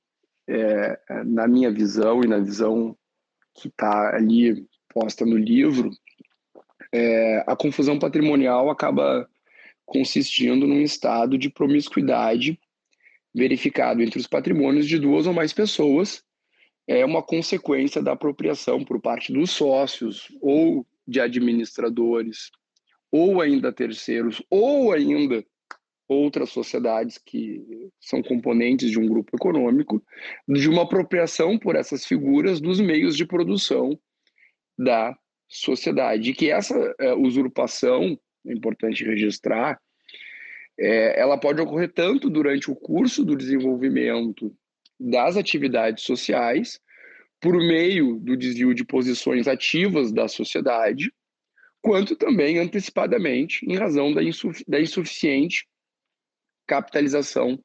é, 0.47 0.97
na 1.25 1.45
minha 1.45 1.69
visão 1.69 2.23
e 2.23 2.27
na 2.27 2.39
visão 2.39 2.95
que 3.53 3.67
está 3.67 4.15
ali 4.15 4.65
posta 4.93 5.25
no 5.25 5.37
livro, 5.37 5.91
é, 6.91 7.43
a 7.47 7.55
confusão 7.55 7.99
patrimonial 7.99 8.69
acaba 8.69 9.29
consistindo 9.85 10.67
num 10.67 10.81
estado 10.81 11.37
de 11.37 11.49
promiscuidade 11.49 12.59
verificado 13.33 14.01
entre 14.01 14.19
os 14.19 14.27
patrimônios 14.27 14.87
de 14.87 14.97
duas 14.99 15.27
ou 15.27 15.33
mais 15.33 15.53
pessoas. 15.53 16.23
É 16.87 17.05
uma 17.05 17.21
consequência 17.21 18.01
da 18.01 18.13
apropriação 18.13 18.83
por 18.83 18.99
parte 18.99 19.31
dos 19.31 19.51
sócios 19.51 20.27
ou 20.41 20.85
de 21.07 21.19
administradores, 21.19 22.51
ou 23.11 23.41
ainda 23.41 23.71
terceiros, 23.71 24.41
ou 24.49 24.91
ainda 24.91 25.43
outras 26.07 26.49
sociedades 26.49 27.19
que 27.19 27.63
são 27.99 28.23
componentes 28.23 28.89
de 28.89 28.99
um 28.99 29.07
grupo 29.07 29.35
econômico, 29.35 30.03
de 30.47 30.67
uma 30.67 30.83
apropriação 30.83 31.57
por 31.57 31.75
essas 31.75 32.05
figuras 32.05 32.59
dos 32.59 32.79
meios 32.79 33.15
de 33.15 33.25
produção 33.25 33.99
da 34.79 35.13
sociedade. 35.49 36.29
E 36.29 36.33
que 36.33 36.49
essa 36.49 36.95
é, 36.97 37.13
usurpação, 37.13 38.17
é 38.47 38.53
importante 38.53 39.03
registrar, 39.03 39.77
é, 40.79 41.19
ela 41.19 41.37
pode 41.37 41.59
ocorrer 41.59 41.91
tanto 41.91 42.29
durante 42.29 42.71
o 42.71 42.75
curso 42.75 43.25
do 43.25 43.35
desenvolvimento 43.35 44.55
das 44.97 45.35
atividades 45.35 46.05
sociais 46.05 46.79
por 47.41 47.55
meio 47.57 48.19
do 48.19 48.37
desvio 48.37 48.73
de 48.73 48.85
posições 48.85 49.47
ativas 49.47 50.11
da 50.11 50.27
sociedade, 50.27 51.11
quanto 51.81 52.15
também 52.15 52.57
antecipadamente 52.57 53.65
em 53.65 53.75
razão 53.75 54.13
da, 54.13 54.21
da 54.67 54.79
insuficiente 54.79 55.67
capitalização 56.65 57.61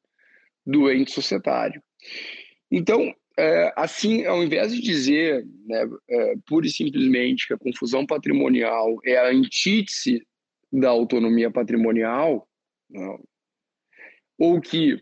do 0.65 0.91
ente 0.91 1.11
societário. 1.11 1.81
Então, 2.71 3.13
é, 3.37 3.73
assim, 3.75 4.25
ao 4.25 4.43
invés 4.43 4.73
de 4.73 4.81
dizer, 4.81 5.45
né, 5.65 5.83
é, 6.09 6.35
pura 6.45 6.65
e 6.65 6.69
simplesmente, 6.69 7.47
que 7.47 7.53
a 7.53 7.57
confusão 7.57 8.05
patrimonial 8.05 8.97
é 9.03 9.17
a 9.17 9.29
antítese 9.29 10.25
da 10.71 10.89
autonomia 10.89 11.51
patrimonial, 11.51 12.47
não, 12.89 13.21
ou 14.37 14.61
que 14.61 15.01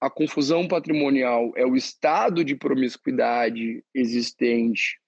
a 0.00 0.10
confusão 0.10 0.68
patrimonial 0.68 1.52
é 1.56 1.66
o 1.66 1.74
estado 1.74 2.44
de 2.44 2.54
promiscuidade 2.54 3.82
existente 3.94 4.98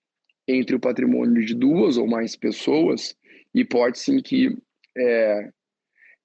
entre 0.47 0.75
o 0.75 0.81
patrimônio 0.81 1.45
de 1.45 1.55
duas 1.55 1.99
ou 1.99 2.07
mais 2.07 2.35
pessoas, 2.35 3.15
hipótese 3.55 4.13
em 4.13 4.23
que 4.23 4.57
é, 4.97 5.51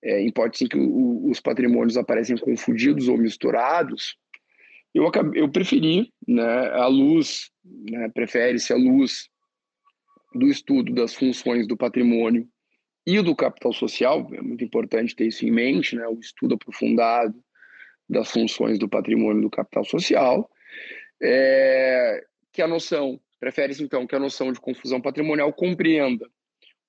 é, 0.02 0.26
hipótese 0.26 0.66
em 0.66 0.68
que 0.68 0.78
o, 0.78 1.30
os 1.30 1.42
patrimônios 1.42 1.98
aparecem 1.98 2.38
confundidos 2.38 3.08
ou 3.08 3.18
misturados, 3.18 4.18
eu, 4.94 5.12
eu 5.34 5.50
preferi 5.50 6.12
né, 6.28 6.70
a 6.72 6.88
luz, 6.88 7.50
né, 7.64 8.10
prefere-se 8.10 8.72
a 8.72 8.78
luz 8.78 9.30
do 10.34 10.48
estudo 10.48 10.94
das 10.94 11.14
funções 11.14 11.68
do 11.68 11.78
patrimônio 11.78 12.48
e 13.06 13.22
do 13.22 13.36
capital 13.36 13.74
social, 13.74 14.30
é 14.34 14.42
muito 14.42 14.64
importante 14.64 15.16
ter 15.16 15.28
isso 15.28 15.46
em 15.46 15.52
mente, 15.52 15.96
né, 15.96 16.08
o 16.08 16.20
estudo 16.20 16.56
aprofundado 16.56 17.38
das 18.08 18.32
funções 18.32 18.80
do 18.80 18.88
patrimônio 18.88 19.42
do 19.42 19.50
capital 19.50 19.84
social, 19.84 20.50
é, 21.22 22.24
que 22.52 22.62
a 22.62 22.68
noção, 22.68 23.20
prefere-se 23.40 23.84
então 23.84 24.08
que 24.08 24.16
a 24.16 24.20
noção 24.20 24.52
de 24.52 24.60
confusão 24.60 25.02
patrimonial 25.02 25.52
compreenda, 25.52 26.30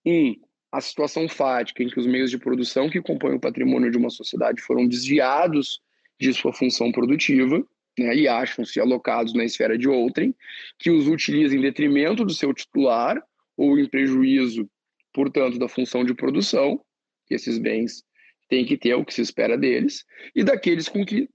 um, 0.07 0.35
a 0.71 0.81
situação 0.81 1.29
fática 1.29 1.83
em 1.83 1.89
que 1.89 1.99
os 1.99 2.07
meios 2.07 2.31
de 2.31 2.39
produção 2.39 2.91
que 2.91 3.01
compõem 3.01 3.37
o 3.37 3.41
patrimônio 3.41 3.91
de 3.91 3.97
uma 3.97 4.11
sociedade 4.11 4.61
foram 4.61 4.87
desviados 4.87 5.81
de 6.21 6.33
sua 6.33 6.53
função 6.53 6.93
produtiva, 6.93 7.65
né, 7.99 8.15
e 8.15 8.29
acham-se 8.29 8.81
alocados 8.81 9.35
na 9.35 9.45
esfera 9.45 9.79
de 9.79 9.89
outrem, 9.89 10.35
que 10.79 10.91
os 10.91 11.07
utiliza 11.07 11.57
em 11.57 11.61
detrimento 11.61 12.25
do 12.25 12.33
seu 12.33 12.53
titular 12.53 13.23
ou 13.57 13.79
em 13.79 13.89
prejuízo, 13.89 14.69
portanto, 15.13 15.59
da 15.59 15.69
função 15.69 16.05
de 16.05 16.15
produção, 16.15 16.81
que 17.27 17.35
esses 17.35 17.59
bens 17.59 18.05
tem 18.49 18.65
que 18.65 18.77
ter 18.77 18.95
o 18.95 19.05
que 19.05 19.15
se 19.15 19.23
espera 19.23 19.57
deles, 19.57 20.05
e 20.35 20.45
daqueles 20.45 20.89
com 20.89 21.05
que 21.05 21.29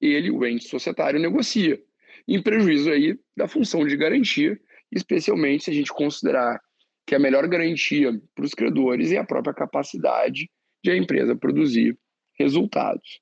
ele, 0.00 0.30
o 0.30 0.44
ente 0.46 0.68
societário, 0.68 1.20
negocia, 1.20 1.80
em 2.26 2.42
prejuízo 2.42 2.90
aí 2.90 3.18
da 3.36 3.48
função 3.48 3.86
de 3.86 3.96
garantia, 3.96 4.58
especialmente 4.92 5.64
se 5.64 5.70
a 5.70 5.74
gente 5.74 5.92
considerar 5.92 6.60
que 7.06 7.14
a 7.14 7.18
melhor 7.18 7.46
garantia 7.48 8.12
para 8.34 8.44
os 8.44 8.52
credores 8.52 9.12
é 9.12 9.16
a 9.16 9.24
própria 9.24 9.54
capacidade 9.54 10.50
de 10.82 10.90
a 10.90 10.96
empresa 10.96 11.34
produzir 11.34 11.98
resultados. 12.38 13.20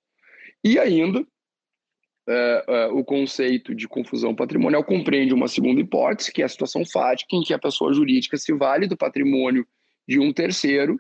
E 0.63 0.79
ainda, 0.79 1.25
é, 2.29 2.87
o 2.93 3.05
conceito 3.05 3.75
de 3.75 3.87
confusão 3.87 4.35
patrimonial 4.35 4.83
compreende 4.83 5.35
uma 5.35 5.49
segunda 5.49 5.81
hipótese, 5.81 6.33
que 6.33 6.43
é 6.43 6.45
a 6.45 6.49
situação 6.49 6.85
fática 6.85 7.37
em 7.37 7.43
que 7.43 7.55
a 7.55 7.59
pessoa 7.59 7.93
jurídica 7.93 8.37
se 8.37 8.53
vale 8.53 8.87
do 8.87 8.97
patrimônio 8.97 9.67
de 10.07 10.19
um 10.19 10.33
terceiro 10.33 10.99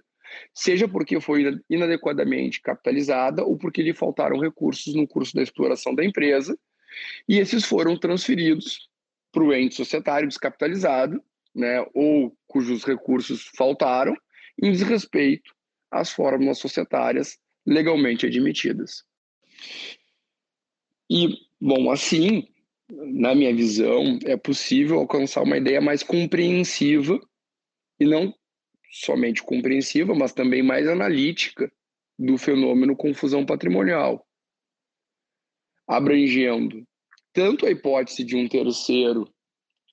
seja 0.53 0.89
porque 0.89 1.21
foi 1.21 1.61
inadequadamente 1.69 2.61
capitalizada 2.61 3.45
ou 3.45 3.57
porque 3.57 3.83
lhe 3.83 3.95
faltaram 3.95 4.39
recursos 4.39 4.95
no 4.95 5.07
curso 5.07 5.35
da 5.35 5.43
exploração 5.43 5.95
da 5.95 6.05
empresa, 6.05 6.59
e 7.29 7.39
esses 7.39 7.65
foram 7.65 7.97
transferidos 7.97 8.89
para 9.33 9.43
o 9.43 9.53
ente 9.53 9.75
societário 9.75 10.29
descapitalizado, 10.29 11.23
né, 11.55 11.85
ou 11.95 12.37
cujos 12.47 12.85
recursos 12.85 13.51
faltaram, 13.57 14.17
em 14.61 14.73
desrespeito 14.73 15.55
às 15.91 16.11
fórmulas 16.11 16.59
societárias 16.59 17.39
legalmente 17.67 18.27
admitidas. 18.27 19.05
E, 21.11 21.39
bom, 21.61 21.91
assim, 21.91 22.49
na 22.91 23.35
minha 23.35 23.55
visão, 23.55 24.19
é 24.25 24.37
possível 24.37 24.99
alcançar 24.99 25.43
uma 25.43 25.57
ideia 25.57 25.81
mais 25.81 26.03
compreensiva 26.03 27.21
e 27.99 28.05
não 28.05 28.35
somente 28.91 29.43
compreensiva, 29.43 30.15
mas 30.15 30.33
também 30.33 30.63
mais 30.63 30.87
analítica 30.89 31.71
do 32.19 32.39
fenômeno 32.39 32.97
confusão 32.97 33.45
patrimonial, 33.45 34.27
abrangendo 35.87 36.87
tanto 37.33 37.67
a 37.67 37.71
hipótese 37.71 38.25
de 38.25 38.35
um 38.35 38.49
terceiro 38.49 39.29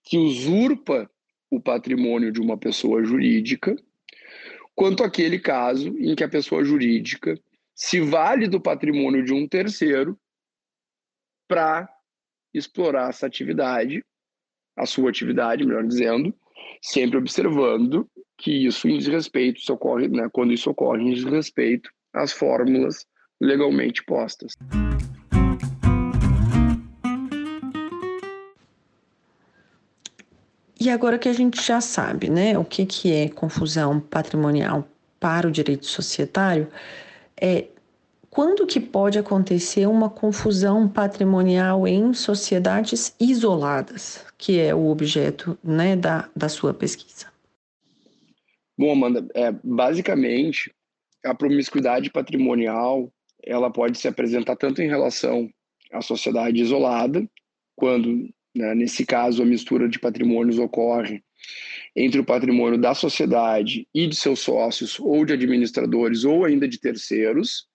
que 0.06 0.18
usurpa 0.18 1.10
o 1.52 1.60
patrimônio 1.60 2.32
de 2.32 2.40
uma 2.40 2.58
pessoa 2.58 3.04
jurídica, 3.04 3.76
quanto 4.74 5.04
aquele 5.04 5.38
caso 5.38 5.90
em 6.00 6.16
que 6.16 6.24
a 6.24 6.30
pessoa 6.30 6.64
jurídica 6.64 7.38
se 7.76 8.00
vale 8.00 8.48
do 8.48 8.62
patrimônio 8.62 9.24
de 9.24 9.34
um 9.34 9.48
terceiro 9.48 10.18
para 11.48 11.90
explorar 12.54 13.10
essa 13.10 13.26
atividade, 13.26 14.04
a 14.78 14.86
sua 14.86 15.10
atividade, 15.10 15.66
melhor 15.66 15.86
dizendo, 15.86 16.34
sempre 16.82 17.18
observando 17.18 18.08
que 18.38 18.66
isso 18.66 18.88
em 18.88 18.98
desrespeito, 18.98 19.60
isso 19.60 19.74
ocorre, 19.74 20.08
né, 20.08 20.30
quando 20.32 20.54
isso 20.54 20.70
ocorre 20.70 21.04
em 21.04 21.14
desrespeito 21.14 21.90
as 22.14 22.32
fórmulas 22.32 23.06
legalmente 23.42 24.04
postas. 24.04 24.54
E 30.80 30.90
agora 30.90 31.18
que 31.18 31.30
a 31.30 31.34
gente 31.34 31.66
já 31.66 31.80
sabe, 31.80 32.30
né, 32.30 32.58
o 32.58 32.66
que, 32.66 32.86
que 32.86 33.14
é 33.14 33.30
confusão 33.30 34.02
patrimonial 34.02 34.86
para 35.18 35.48
o 35.48 35.52
direito 35.52 35.86
societário, 35.86 36.68
é 37.40 37.68
quando 38.34 38.66
que 38.66 38.80
pode 38.80 39.20
acontecer 39.20 39.86
uma 39.86 40.10
confusão 40.10 40.90
patrimonial 40.90 41.88
em 41.88 42.16
sociedades 42.16 43.16
isoladas, 43.20 44.26
que 44.40 44.60
é 44.60 44.74
o 44.74 44.88
objeto 44.88 45.56
né, 45.64 45.96
da, 45.96 46.28
da 46.36 46.50
sua 46.50 46.74
pesquisa? 46.74 47.28
Bom, 48.76 48.92
Amanda, 48.92 49.24
é, 49.36 49.54
basicamente, 49.64 50.74
a 51.24 51.36
promiscuidade 51.36 52.10
patrimonial 52.10 53.08
ela 53.44 53.70
pode 53.70 54.00
se 54.00 54.08
apresentar 54.08 54.56
tanto 54.56 54.82
em 54.82 54.88
relação 54.88 55.48
à 55.92 56.02
sociedade 56.02 56.60
isolada, 56.60 57.30
quando, 57.76 58.28
né, 58.56 58.74
nesse 58.74 59.06
caso, 59.06 59.44
a 59.44 59.46
mistura 59.46 59.88
de 59.88 60.00
patrimônios 60.00 60.58
ocorre 60.58 61.22
entre 61.96 62.20
o 62.20 62.26
patrimônio 62.26 62.80
da 62.80 62.96
sociedade 62.96 63.88
e 63.94 64.08
de 64.08 64.16
seus 64.16 64.40
sócios, 64.40 65.00
ou 65.00 65.24
de 65.24 65.34
administradores, 65.34 66.26
ou 66.26 66.46
ainda 66.46 66.68
de 66.68 66.80
terceiros, 66.80 67.72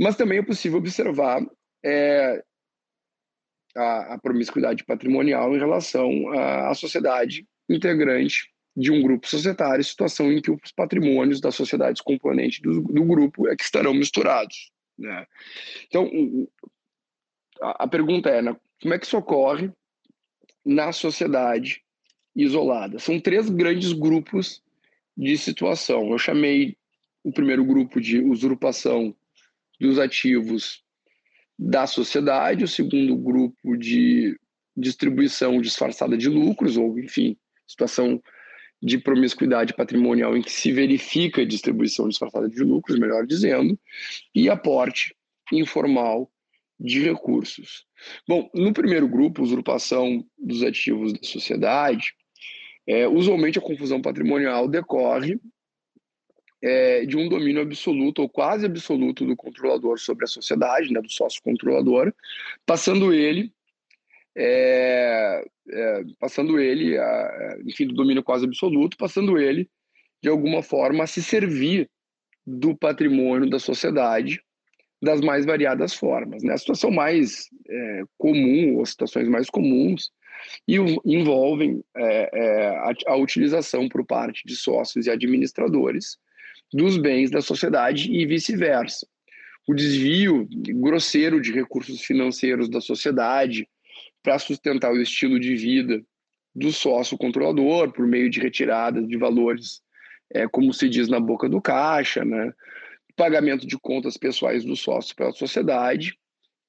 mas 0.00 0.16
também 0.16 0.38
é 0.38 0.42
possível 0.42 0.78
observar 0.78 1.44
é, 1.84 2.42
a, 3.76 4.14
a, 4.14 4.18
promiscuidade 4.18 4.82
patrimonial 4.82 5.54
em 5.54 5.58
relação 5.58 6.10
à, 6.30 6.70
à 6.70 6.74
sociedade 6.74 7.46
integrante 7.68 8.50
de 8.74 8.90
um 8.90 9.02
grupo 9.02 9.28
societário, 9.28 9.84
situação 9.84 10.32
em 10.32 10.40
que 10.40 10.50
os 10.50 10.72
patrimônios 10.74 11.38
das 11.38 11.54
sociedades 11.54 12.00
componentes 12.00 12.60
do, 12.60 12.80
do 12.80 13.04
grupo 13.04 13.46
é 13.46 13.54
que 13.54 13.62
estarão 13.62 13.92
misturados. 13.92 14.72
Né? 14.98 15.26
Então, 15.86 16.10
a, 17.60 17.84
a 17.84 17.88
pergunta 17.88 18.30
é, 18.30 18.40
né, 18.40 18.56
como 18.80 18.94
é 18.94 18.98
que 18.98 19.04
isso 19.04 19.18
ocorre 19.18 19.70
na 20.64 20.92
sociedade 20.92 21.82
isolada? 22.34 22.98
São 22.98 23.20
três 23.20 23.50
grandes 23.50 23.92
grupos 23.92 24.62
de 25.14 25.36
situação. 25.36 26.10
Eu 26.10 26.18
chamei 26.18 26.74
o 27.22 27.30
primeiro 27.30 27.62
grupo 27.64 28.00
de 28.00 28.18
usurpação 28.18 29.14
dos 29.80 29.98
ativos 29.98 30.82
da 31.58 31.86
sociedade, 31.86 32.64
o 32.64 32.68
segundo 32.68 33.16
grupo 33.16 33.76
de 33.76 34.38
distribuição 34.76 35.60
disfarçada 35.60 36.16
de 36.16 36.28
lucros, 36.28 36.76
ou, 36.76 36.98
enfim, 36.98 37.36
situação 37.66 38.22
de 38.82 38.98
promiscuidade 38.98 39.74
patrimonial 39.74 40.36
em 40.36 40.42
que 40.42 40.50
se 40.50 40.72
verifica 40.72 41.44
distribuição 41.44 42.08
disfarçada 42.08 42.48
de 42.48 42.62
lucros, 42.62 42.98
melhor 42.98 43.26
dizendo, 43.26 43.78
e 44.34 44.48
aporte 44.48 45.14
informal 45.52 46.30
de 46.78 47.00
recursos. 47.02 47.84
Bom, 48.26 48.48
no 48.54 48.72
primeiro 48.72 49.06
grupo, 49.06 49.42
usurpação 49.42 50.24
dos 50.38 50.62
ativos 50.62 51.12
da 51.12 51.22
sociedade, 51.22 52.14
é, 52.86 53.06
usualmente 53.06 53.58
a 53.58 53.62
confusão 53.62 54.00
patrimonial 54.00 54.66
decorre 54.66 55.38
é, 56.62 57.04
de 57.06 57.16
um 57.16 57.28
domínio 57.28 57.62
absoluto 57.62 58.22
ou 58.22 58.28
quase 58.28 58.66
absoluto 58.66 59.24
do 59.24 59.36
controlador 59.36 59.98
sobre 59.98 60.24
a 60.24 60.28
sociedade, 60.28 60.92
né, 60.92 61.00
do 61.00 61.10
sócio 61.10 61.42
controlador, 61.42 62.12
passando 62.66 63.12
ele, 63.12 63.52
é, 64.36 65.44
é, 65.70 66.04
passando 66.18 66.60
ele, 66.60 66.98
a, 66.98 67.58
enfim, 67.64 67.86
do 67.86 67.94
domínio 67.94 68.22
quase 68.22 68.44
absoluto, 68.44 68.96
passando 68.96 69.38
ele 69.38 69.68
de 70.22 70.28
alguma 70.28 70.62
forma 70.62 71.04
a 71.04 71.06
se 71.06 71.22
servir 71.22 71.88
do 72.46 72.76
patrimônio 72.76 73.48
da 73.48 73.58
sociedade 73.58 74.42
das 75.02 75.20
mais 75.20 75.46
variadas 75.46 75.94
formas. 75.94 76.42
Né? 76.42 76.52
A 76.52 76.58
situação 76.58 76.90
mais 76.90 77.48
é, 77.68 78.02
comum, 78.18 78.76
ou 78.76 78.84
situações 78.84 79.28
mais 79.28 79.48
comuns, 79.48 80.10
e 80.66 80.76
envolvem 81.04 81.82
é, 81.96 82.30
é, 82.32 82.68
a, 82.68 82.92
a, 83.08 83.16
utilização 83.16 83.88
por 83.88 84.04
parte 84.04 84.42
de 84.46 84.56
sócios 84.56 85.06
e 85.06 85.10
administradores 85.10 86.18
dos 86.72 86.96
bens 86.96 87.30
da 87.30 87.40
sociedade 87.40 88.10
e 88.12 88.24
vice-versa. 88.26 89.06
O 89.68 89.74
desvio 89.74 90.48
grosseiro 90.50 91.40
de 91.40 91.52
recursos 91.52 92.02
financeiros 92.02 92.68
da 92.68 92.80
sociedade 92.80 93.68
para 94.22 94.38
sustentar 94.38 94.92
o 94.92 95.00
estilo 95.00 95.38
de 95.38 95.54
vida 95.54 96.02
do 96.54 96.72
sócio 96.72 97.16
controlador 97.16 97.92
por 97.92 98.06
meio 98.06 98.28
de 98.28 98.40
retiradas 98.40 99.06
de 99.06 99.16
valores, 99.16 99.80
é, 100.32 100.48
como 100.48 100.72
se 100.72 100.88
diz 100.88 101.08
na 101.08 101.20
boca 101.20 101.48
do 101.48 101.60
caixa, 101.60 102.24
né? 102.24 102.52
pagamento 103.16 103.66
de 103.66 103.78
contas 103.78 104.16
pessoais 104.16 104.64
do 104.64 104.74
sócio 104.74 105.14
pela 105.14 105.32
sociedade 105.32 106.16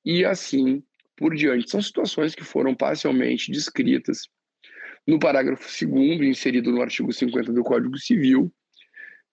e 0.03 0.25
assim 0.25 0.83
por 1.15 1.35
diante. 1.35 1.69
São 1.69 1.81
situações 1.81 2.35
que 2.35 2.43
foram 2.43 2.75
parcialmente 2.75 3.51
descritas 3.51 4.27
no 5.07 5.17
parágrafo 5.17 5.63
2 5.63 6.21
inserido 6.21 6.71
no 6.71 6.81
artigo 6.81 7.11
50 7.11 7.53
do 7.53 7.63
Código 7.63 7.97
Civil, 7.97 8.51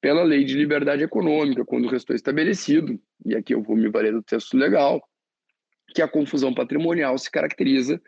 pela 0.00 0.22
Lei 0.22 0.44
de 0.44 0.56
Liberdade 0.56 1.02
Econômica, 1.02 1.64
quando 1.64 1.88
restou 1.88 2.14
estabelecido, 2.14 3.00
e 3.24 3.34
aqui 3.34 3.54
eu 3.54 3.62
vou 3.62 3.76
me 3.76 3.88
valer 3.88 4.12
do 4.12 4.22
texto 4.22 4.56
legal, 4.56 5.02
que 5.94 6.02
a 6.02 6.08
confusão 6.08 6.54
patrimonial 6.54 7.16
se 7.18 7.30
caracteriza 7.30 8.00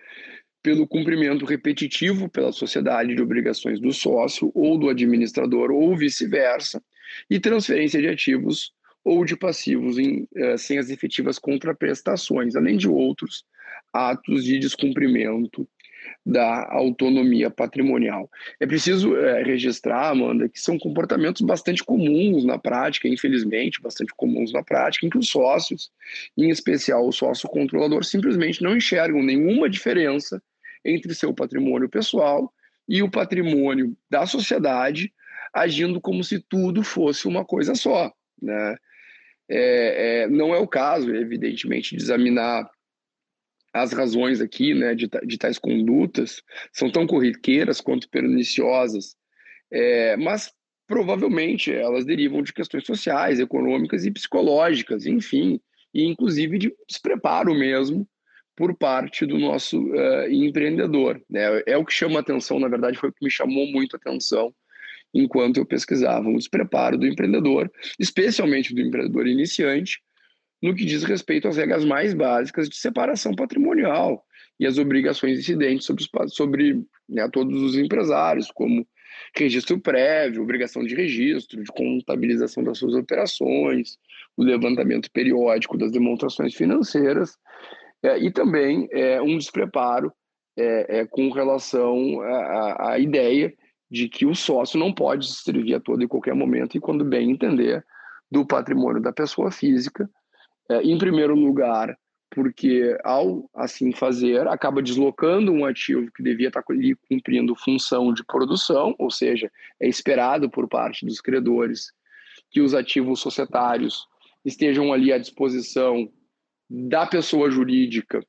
pelo 0.62 0.86
cumprimento 0.86 1.44
repetitivo 1.44 2.28
pela 2.28 2.52
sociedade 2.52 3.14
de 3.14 3.22
obrigações 3.22 3.80
do 3.80 3.92
sócio 3.92 4.52
ou 4.54 4.78
do 4.78 4.88
administrador 4.88 5.70
ou 5.70 5.96
vice-versa, 5.96 6.82
e 7.28 7.40
transferência 7.40 8.00
de 8.00 8.08
ativos 8.08 8.72
ou 9.02 9.24
de 9.24 9.36
passivos 9.36 9.98
em, 9.98 10.28
eh, 10.36 10.56
sem 10.56 10.78
as 10.78 10.90
efetivas 10.90 11.38
contraprestações, 11.38 12.54
além 12.54 12.76
de 12.76 12.88
outros 12.88 13.44
atos 13.92 14.44
de 14.44 14.58
descumprimento 14.58 15.68
da 16.24 16.68
autonomia 16.70 17.50
patrimonial. 17.50 18.30
É 18.58 18.66
preciso 18.66 19.16
é, 19.16 19.42
registrar, 19.42 20.10
Amanda, 20.10 20.48
que 20.48 20.60
são 20.60 20.78
comportamentos 20.78 21.42
bastante 21.42 21.82
comuns 21.84 22.44
na 22.44 22.58
prática, 22.58 23.08
infelizmente, 23.08 23.80
bastante 23.80 24.12
comuns 24.14 24.52
na 24.52 24.62
prática, 24.62 25.06
em 25.06 25.10
que 25.10 25.18
os 25.18 25.28
sócios, 25.28 25.90
em 26.36 26.50
especial 26.50 27.06
o 27.06 27.12
sócio 27.12 27.48
controlador, 27.48 28.04
simplesmente 28.04 28.62
não 28.62 28.76
enxergam 28.76 29.22
nenhuma 29.22 29.68
diferença 29.68 30.42
entre 30.84 31.14
seu 31.14 31.32
patrimônio 31.34 31.88
pessoal 31.88 32.52
e 32.88 33.02
o 33.02 33.10
patrimônio 33.10 33.96
da 34.10 34.26
sociedade, 34.26 35.12
agindo 35.52 36.00
como 36.00 36.24
se 36.24 36.40
tudo 36.40 36.82
fosse 36.82 37.26
uma 37.28 37.44
coisa 37.44 37.74
só. 37.74 38.12
Né? 38.40 38.76
É, 39.48 40.22
é, 40.22 40.28
não 40.28 40.54
é 40.54 40.58
o 40.58 40.66
caso, 40.66 41.14
evidentemente, 41.14 41.96
de 41.96 42.02
examinar 42.02 42.70
as 43.72 43.92
razões 43.92 44.40
aqui 44.40 44.74
né, 44.74 44.94
de, 44.94 45.08
de 45.26 45.38
tais 45.38 45.58
condutas 45.58 46.42
são 46.72 46.90
tão 46.90 47.06
corriqueiras 47.06 47.80
quanto 47.80 48.08
perniciosas, 48.08 49.14
é, 49.70 50.16
mas 50.16 50.52
provavelmente 50.86 51.72
elas 51.72 52.04
derivam 52.04 52.42
de 52.42 52.52
questões 52.52 52.84
sociais, 52.84 53.38
econômicas 53.38 54.04
e 54.04 54.10
psicológicas, 54.10 55.06
enfim, 55.06 55.60
e 55.94 56.04
inclusive 56.04 56.58
de 56.58 56.74
despreparo 56.88 57.54
mesmo 57.54 58.08
por 58.56 58.76
parte 58.76 59.24
do 59.24 59.38
nosso 59.38 59.80
uh, 59.80 60.28
empreendedor. 60.28 61.22
Né? 61.30 61.62
É 61.66 61.76
o 61.76 61.84
que 61.84 61.92
chama 61.92 62.20
atenção, 62.20 62.58
na 62.58 62.68
verdade, 62.68 62.98
foi 62.98 63.08
o 63.08 63.12
que 63.12 63.24
me 63.24 63.30
chamou 63.30 63.66
muito 63.68 63.96
atenção 63.96 64.52
enquanto 65.14 65.56
eu 65.56 65.66
pesquisava 65.66 66.28
o 66.28 66.36
despreparo 66.36 66.98
do 66.98 67.06
empreendedor, 67.06 67.70
especialmente 67.98 68.74
do 68.74 68.80
empreendedor 68.80 69.26
iniciante, 69.26 70.00
no 70.62 70.74
que 70.74 70.84
diz 70.84 71.04
respeito 71.04 71.48
às 71.48 71.56
regras 71.56 71.84
mais 71.84 72.12
básicas 72.14 72.68
de 72.68 72.76
separação 72.76 73.34
patrimonial 73.34 74.24
e 74.58 74.66
as 74.66 74.76
obrigações 74.78 75.38
incidentes 75.38 75.86
sobre, 75.86 76.04
sobre 76.28 76.84
né, 77.08 77.28
todos 77.32 77.62
os 77.62 77.76
empresários, 77.76 78.50
como 78.50 78.86
registro 79.34 79.80
prévio, 79.80 80.42
obrigação 80.42 80.84
de 80.84 80.94
registro, 80.94 81.62
de 81.62 81.72
contabilização 81.72 82.62
das 82.62 82.78
suas 82.78 82.94
operações, 82.94 83.98
o 84.36 84.42
levantamento 84.42 85.10
periódico 85.10 85.78
das 85.78 85.92
demonstrações 85.92 86.54
financeiras 86.54 87.36
é, 88.02 88.18
e 88.18 88.30
também 88.30 88.88
é, 88.92 89.20
um 89.20 89.36
despreparo 89.36 90.12
é, 90.56 91.00
é 91.00 91.06
com 91.06 91.30
relação 91.30 92.20
à, 92.78 92.98
ideia 92.98 93.52
de 93.90 94.08
que 94.08 94.26
o 94.26 94.34
sócio 94.34 94.78
não 94.78 94.92
pode 94.92 95.26
se 95.26 95.42
servir 95.42 95.74
a 95.74 95.80
todo 95.80 96.02
e 96.02 96.08
qualquer 96.08 96.34
momento 96.34 96.76
e 96.76 96.80
quando 96.80 97.04
bem 97.04 97.30
entender 97.30 97.84
do 98.30 98.46
patrimônio 98.46 99.02
da 99.02 99.12
pessoa 99.12 99.50
física 99.50 100.08
em 100.82 100.96
primeiro 100.98 101.34
lugar, 101.34 101.96
porque 102.30 102.96
ao 103.02 103.50
assim 103.54 103.92
fazer, 103.92 104.46
acaba 104.46 104.82
deslocando 104.82 105.52
um 105.52 105.64
ativo 105.64 106.10
que 106.12 106.22
devia 106.22 106.48
estar 106.48 106.62
ali 106.70 106.94
cumprindo 107.08 107.56
função 107.56 108.12
de 108.12 108.24
produção, 108.24 108.94
ou 108.98 109.10
seja, 109.10 109.50
é 109.80 109.88
esperado 109.88 110.48
por 110.48 110.68
parte 110.68 111.04
dos 111.04 111.20
credores 111.20 111.92
que 112.50 112.60
os 112.60 112.74
ativos 112.74 113.20
societários 113.20 114.06
estejam 114.44 114.92
ali 114.92 115.12
à 115.12 115.18
disposição 115.18 116.08
da 116.68 117.06
pessoa 117.06 117.50
jurídica 117.50 118.24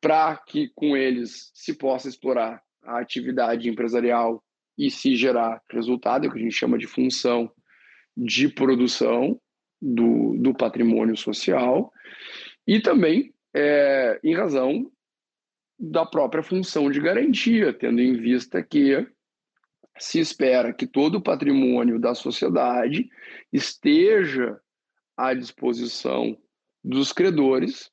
para 0.00 0.36
que 0.36 0.70
com 0.74 0.96
eles 0.96 1.50
se 1.54 1.74
possa 1.74 2.08
explorar 2.08 2.62
a 2.82 2.98
atividade 2.98 3.68
empresarial 3.68 4.42
e 4.76 4.90
se 4.90 5.14
gerar 5.14 5.60
resultado, 5.70 6.24
é 6.24 6.28
o 6.28 6.32
que 6.32 6.38
a 6.38 6.42
gente 6.42 6.54
chama 6.54 6.78
de 6.78 6.86
função 6.86 7.50
de 8.16 8.48
produção, 8.48 9.40
do, 9.82 10.36
do 10.38 10.54
patrimônio 10.54 11.16
social 11.16 11.92
e 12.64 12.80
também 12.80 13.34
é, 13.52 14.20
em 14.22 14.32
razão 14.34 14.88
da 15.76 16.06
própria 16.06 16.44
função 16.44 16.88
de 16.88 17.00
garantia, 17.00 17.72
tendo 17.72 18.00
em 18.00 18.12
vista 18.12 18.62
que 18.62 19.04
se 19.98 20.20
espera 20.20 20.72
que 20.72 20.86
todo 20.86 21.16
o 21.16 21.22
patrimônio 21.22 21.98
da 21.98 22.14
sociedade 22.14 23.10
esteja 23.52 24.58
à 25.16 25.34
disposição 25.34 26.38
dos 26.82 27.12
credores 27.12 27.90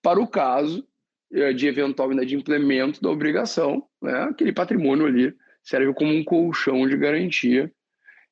para 0.00 0.20
o 0.20 0.28
caso 0.28 0.86
é, 1.32 1.52
de 1.52 1.66
eventual 1.66 2.12
inadimplemento 2.12 3.02
da 3.02 3.10
obrigação, 3.10 3.86
né? 4.00 4.22
aquele 4.24 4.52
patrimônio 4.52 5.06
ali 5.06 5.34
serve 5.62 5.92
como 5.94 6.12
um 6.12 6.24
colchão 6.24 6.88
de 6.88 6.96
garantia 6.96 7.72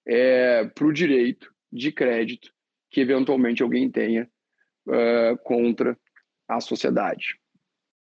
é, 0.07 0.65
para 0.67 0.87
o 0.87 0.93
direito 0.93 1.53
de 1.73 1.93
crédito 1.93 2.53
que 2.91 3.01
eventualmente 3.01 3.63
alguém 3.63 3.91
tenha 3.91 4.29
uh, 4.87 5.39
contra 5.45 5.97
a 6.49 6.61
sociedade. 6.61 7.39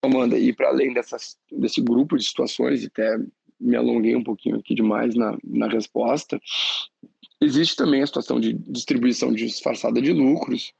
Amanda, 0.02 0.38
e 0.38 0.52
para 0.52 0.68
além 0.68 0.92
dessas, 0.92 1.36
desse 1.50 1.80
grupo 1.80 2.16
de 2.16 2.24
situações, 2.24 2.82
e 2.82 2.86
até 2.86 3.18
me 3.58 3.76
alonguei 3.76 4.14
um 4.14 4.22
pouquinho 4.22 4.56
aqui 4.56 4.74
demais 4.74 5.14
na, 5.14 5.36
na 5.42 5.68
resposta, 5.68 6.40
existe 7.40 7.74
também 7.74 8.02
a 8.02 8.06
situação 8.06 8.38
de 8.38 8.52
distribuição 8.52 9.32
disfarçada 9.32 10.00
de 10.00 10.12
lucros, 10.12 10.72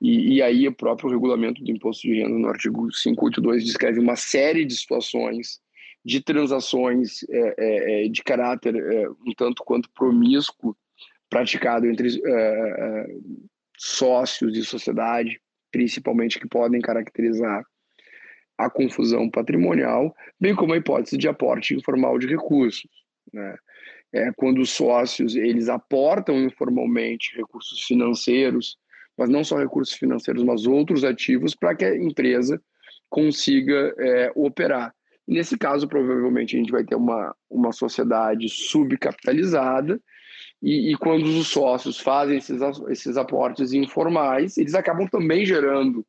e, 0.00 0.34
e, 0.34 0.42
aí 0.42 0.66
o 0.66 0.74
próprio 0.74 1.08
regulamento 1.08 1.62
do 1.62 1.70
imposto 1.70 2.08
de 2.08 2.14
renda 2.14 2.36
no 2.36 2.48
artigo 2.48 2.88
582 2.88 3.64
descreve 3.64 4.00
uma 4.00 4.16
série 4.16 4.64
de 4.64 4.74
situações 4.74 5.60
de 6.04 6.20
transações 6.20 7.22
é, 7.30 7.54
é, 7.56 8.06
é, 8.06 8.08
de 8.08 8.22
caráter 8.22 8.74
é, 8.74 9.08
um 9.08 9.32
tanto 9.36 9.62
quanto 9.64 9.88
promíscuo 9.90 10.76
praticado 11.32 11.86
entre 11.86 12.20
é, 12.26 13.06
sócios 13.78 14.52
de 14.52 14.62
sociedade, 14.62 15.40
principalmente 15.70 16.38
que 16.38 16.46
podem 16.46 16.78
caracterizar 16.78 17.64
a 18.58 18.68
confusão 18.68 19.30
patrimonial, 19.30 20.14
bem 20.38 20.54
como 20.54 20.74
a 20.74 20.76
hipótese 20.76 21.16
de 21.16 21.26
aporte 21.26 21.74
informal 21.74 22.18
de 22.18 22.26
recursos. 22.26 22.90
Né? 23.32 23.56
É, 24.12 24.30
quando 24.36 24.60
os 24.60 24.68
sócios 24.68 25.34
eles 25.34 25.70
aportam 25.70 26.38
informalmente 26.38 27.34
recursos 27.34 27.80
financeiros, 27.80 28.76
mas 29.16 29.30
não 29.30 29.42
só 29.42 29.56
recursos 29.56 29.94
financeiros, 29.94 30.44
mas 30.44 30.66
outros 30.66 31.02
ativos 31.02 31.54
para 31.54 31.74
que 31.74 31.86
a 31.86 31.96
empresa 31.96 32.60
consiga 33.08 33.94
é, 33.98 34.30
operar. 34.34 34.94
Nesse 35.26 35.56
caso, 35.56 35.88
provavelmente, 35.88 36.56
a 36.56 36.58
gente 36.58 36.70
vai 36.70 36.84
ter 36.84 36.94
uma, 36.94 37.34
uma 37.48 37.72
sociedade 37.72 38.50
subcapitalizada 38.50 39.98
e, 40.62 40.92
e 40.92 40.96
quando 40.96 41.24
os 41.24 41.48
sócios 41.48 41.98
fazem 41.98 42.38
esses, 42.38 42.60
esses 42.88 43.16
aportes 43.16 43.72
informais, 43.72 44.56
eles 44.56 44.74
acabam 44.74 45.08
também 45.08 45.44
gerando 45.44 46.06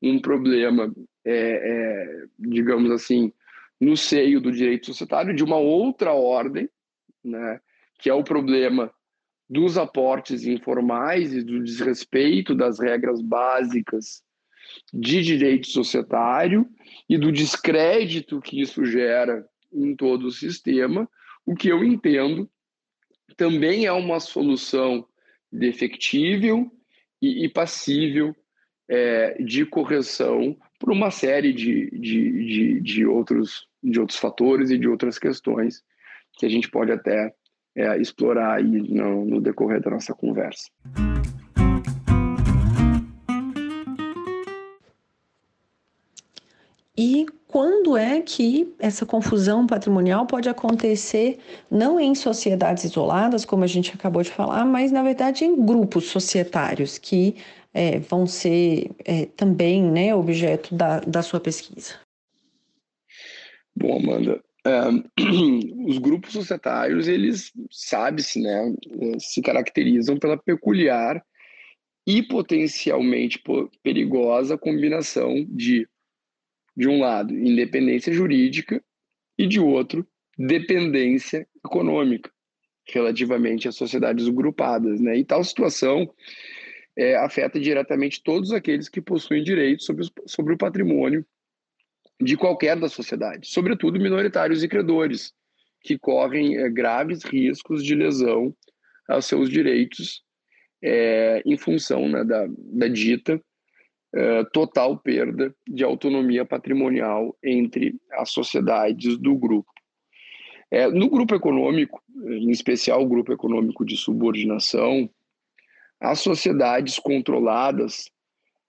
um 0.00 0.20
problema, 0.20 0.92
é, 1.24 1.32
é, 1.34 2.24
digamos 2.38 2.90
assim, 2.92 3.32
no 3.80 3.96
seio 3.96 4.40
do 4.40 4.52
direito 4.52 4.86
societário 4.86 5.34
de 5.34 5.42
uma 5.42 5.56
outra 5.56 6.12
ordem, 6.12 6.68
né, 7.24 7.60
que 7.98 8.08
é 8.08 8.14
o 8.14 8.22
problema 8.22 8.92
dos 9.48 9.76
aportes 9.76 10.44
informais 10.46 11.32
e 11.32 11.42
do 11.42 11.62
desrespeito 11.62 12.54
das 12.54 12.78
regras 12.78 13.20
básicas 13.20 14.22
de 14.92 15.22
direito 15.22 15.66
societário 15.66 16.68
e 17.08 17.18
do 17.18 17.32
descrédito 17.32 18.40
que 18.40 18.60
isso 18.60 18.84
gera 18.84 19.44
em 19.72 19.94
todo 19.96 20.26
o 20.26 20.32
sistema, 20.32 21.08
o 21.44 21.54
que 21.54 21.68
eu 21.68 21.84
entendo 21.84 22.48
também 23.36 23.86
é 23.86 23.92
uma 23.92 24.20
solução 24.20 25.06
defectível 25.52 26.70
e, 27.20 27.44
e 27.44 27.48
passível 27.48 28.34
é, 28.88 29.42
de 29.42 29.64
correção 29.64 30.56
por 30.78 30.92
uma 30.92 31.10
série 31.10 31.52
de, 31.52 31.90
de, 31.90 32.46
de, 32.46 32.80
de, 32.80 33.06
outros, 33.06 33.66
de 33.82 34.00
outros 34.00 34.18
fatores 34.18 34.70
e 34.70 34.78
de 34.78 34.88
outras 34.88 35.18
questões 35.18 35.82
que 36.38 36.46
a 36.46 36.48
gente 36.48 36.70
pode 36.70 36.92
até 36.92 37.32
é, 37.74 37.98
explorar 37.98 38.56
aí 38.56 38.64
no, 38.64 39.24
no 39.24 39.40
decorrer 39.40 39.80
da 39.80 39.90
nossa 39.90 40.14
conversa. 40.14 40.70
E 46.98 47.26
quando 47.46 47.96
é 47.96 48.22
que 48.22 48.74
essa 48.78 49.04
confusão 49.04 49.66
patrimonial 49.66 50.26
pode 50.26 50.48
acontecer 50.48 51.38
não 51.70 52.00
em 52.00 52.14
sociedades 52.14 52.84
isoladas, 52.84 53.44
como 53.44 53.64
a 53.64 53.66
gente 53.66 53.94
acabou 53.94 54.22
de 54.22 54.30
falar, 54.30 54.64
mas 54.64 54.90
na 54.90 55.02
verdade 55.02 55.44
em 55.44 55.64
grupos 55.64 56.06
societários 56.06 56.96
que 56.96 57.36
é, 57.74 57.98
vão 57.98 58.26
ser 58.26 58.90
é, 59.04 59.26
também 59.26 59.82
né, 59.82 60.14
objeto 60.14 60.74
da, 60.74 61.00
da 61.00 61.22
sua 61.22 61.38
pesquisa? 61.38 61.94
Bom, 63.76 63.98
Amanda, 63.98 64.42
é, 64.64 64.80
os 65.86 65.98
grupos 65.98 66.32
societários, 66.32 67.06
eles, 67.06 67.52
sabe-se, 67.70 68.40
né, 68.40 68.74
se 69.18 69.42
caracterizam 69.42 70.18
pela 70.18 70.38
peculiar 70.38 71.22
e 72.06 72.22
potencialmente 72.22 73.42
perigosa 73.82 74.56
combinação 74.56 75.44
de 75.48 75.86
de 76.76 76.88
um 76.88 77.00
lado, 77.00 77.34
independência 77.34 78.12
jurídica 78.12 78.82
e 79.38 79.46
de 79.46 79.58
outro, 79.58 80.06
dependência 80.36 81.46
econômica 81.64 82.30
relativamente 82.88 83.66
às 83.66 83.74
sociedades 83.74 84.28
agrupadas, 84.28 85.00
né? 85.00 85.16
E 85.16 85.24
tal 85.24 85.42
situação 85.42 86.12
é, 86.96 87.16
afeta 87.16 87.58
diretamente 87.58 88.22
todos 88.22 88.52
aqueles 88.52 88.88
que 88.88 89.00
possuem 89.00 89.42
direitos 89.42 89.84
sobre, 89.84 90.06
sobre 90.26 90.54
o 90.54 90.58
patrimônio 90.58 91.26
de 92.20 92.36
qualquer 92.36 92.78
da 92.78 92.88
sociedade, 92.88 93.48
sobretudo 93.48 94.00
minoritários 94.00 94.62
e 94.62 94.68
credores, 94.68 95.34
que 95.82 95.98
correm 95.98 96.56
é, 96.56 96.70
graves 96.70 97.22
riscos 97.24 97.84
de 97.84 97.94
lesão 97.94 98.54
aos 99.08 99.26
seus 99.26 99.50
direitos 99.50 100.22
é, 100.82 101.42
em 101.44 101.56
função 101.56 102.08
né, 102.08 102.24
da, 102.24 102.46
da 102.48 102.88
dita 102.88 103.40
eh, 104.18 104.44
total 104.50 104.96
perda 104.96 105.54
de 105.68 105.84
autonomia 105.84 106.42
patrimonial 106.42 107.36
entre 107.44 108.00
as 108.12 108.30
sociedades 108.30 109.18
do 109.18 109.36
grupo. 109.36 109.70
É, 110.70 110.88
no 110.88 111.10
grupo 111.10 111.34
econômico, 111.34 112.02
em 112.24 112.50
especial 112.50 113.02
o 113.02 113.06
grupo 113.06 113.30
econômico 113.30 113.84
de 113.84 113.94
subordinação, 113.94 115.10
as 116.00 116.20
sociedades 116.20 116.98
controladas 116.98 118.10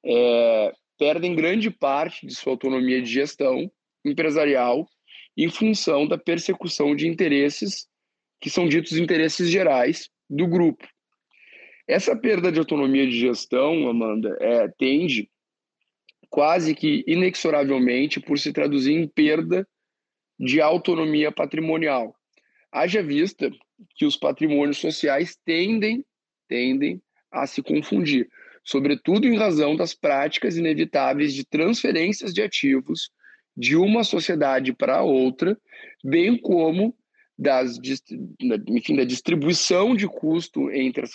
é, 0.05 0.73
perdem 0.99 1.33
grande 1.33 1.71
parte 1.71 2.27
de 2.27 2.35
sua 2.35 2.51
autonomia 2.51 3.01
de 3.01 3.09
gestão 3.09 3.71
empresarial 4.03 4.85
em 5.37 5.49
função 5.49 6.05
da 6.05 6.17
persecução 6.17 6.93
de 6.93 7.07
interesses 7.07 7.87
que 8.41 8.49
são 8.49 8.67
ditos 8.67 8.97
interesses 8.97 9.49
gerais 9.49 10.09
do 10.29 10.45
grupo. 10.45 10.85
Essa 11.87 12.17
perda 12.17 12.51
de 12.51 12.59
autonomia 12.59 13.07
de 13.07 13.17
gestão, 13.17 13.87
Amanda, 13.87 14.35
é, 14.41 14.67
tende 14.77 15.29
quase 16.29 16.75
que 16.75 17.03
inexoravelmente 17.07 18.19
por 18.19 18.37
se 18.37 18.51
traduzir 18.51 18.93
em 18.93 19.07
perda 19.07 19.67
de 20.39 20.61
autonomia 20.61 21.31
patrimonial. 21.31 22.15
Haja 22.71 23.01
vista 23.01 23.51
que 23.95 24.05
os 24.05 24.17
patrimônios 24.17 24.77
sociais 24.77 25.37
tendem, 25.45 26.05
tendem 26.47 27.01
a 27.31 27.47
se 27.47 27.61
confundir, 27.61 28.29
sobretudo 28.63 29.27
em 29.27 29.37
razão 29.37 29.75
das 29.75 29.93
práticas 29.93 30.57
inevitáveis 30.57 31.33
de 31.33 31.45
transferências 31.45 32.33
de 32.33 32.41
ativos 32.41 33.09
de 33.55 33.75
uma 33.75 34.03
sociedade 34.03 34.73
para 34.73 35.01
outra, 35.01 35.57
bem 36.03 36.37
como 36.37 36.95
das, 37.37 37.79
enfim, 38.67 38.95
da 38.95 39.03
distribuição 39.03 39.95
de 39.95 40.07
custo 40.07 40.71
entre 40.71 41.05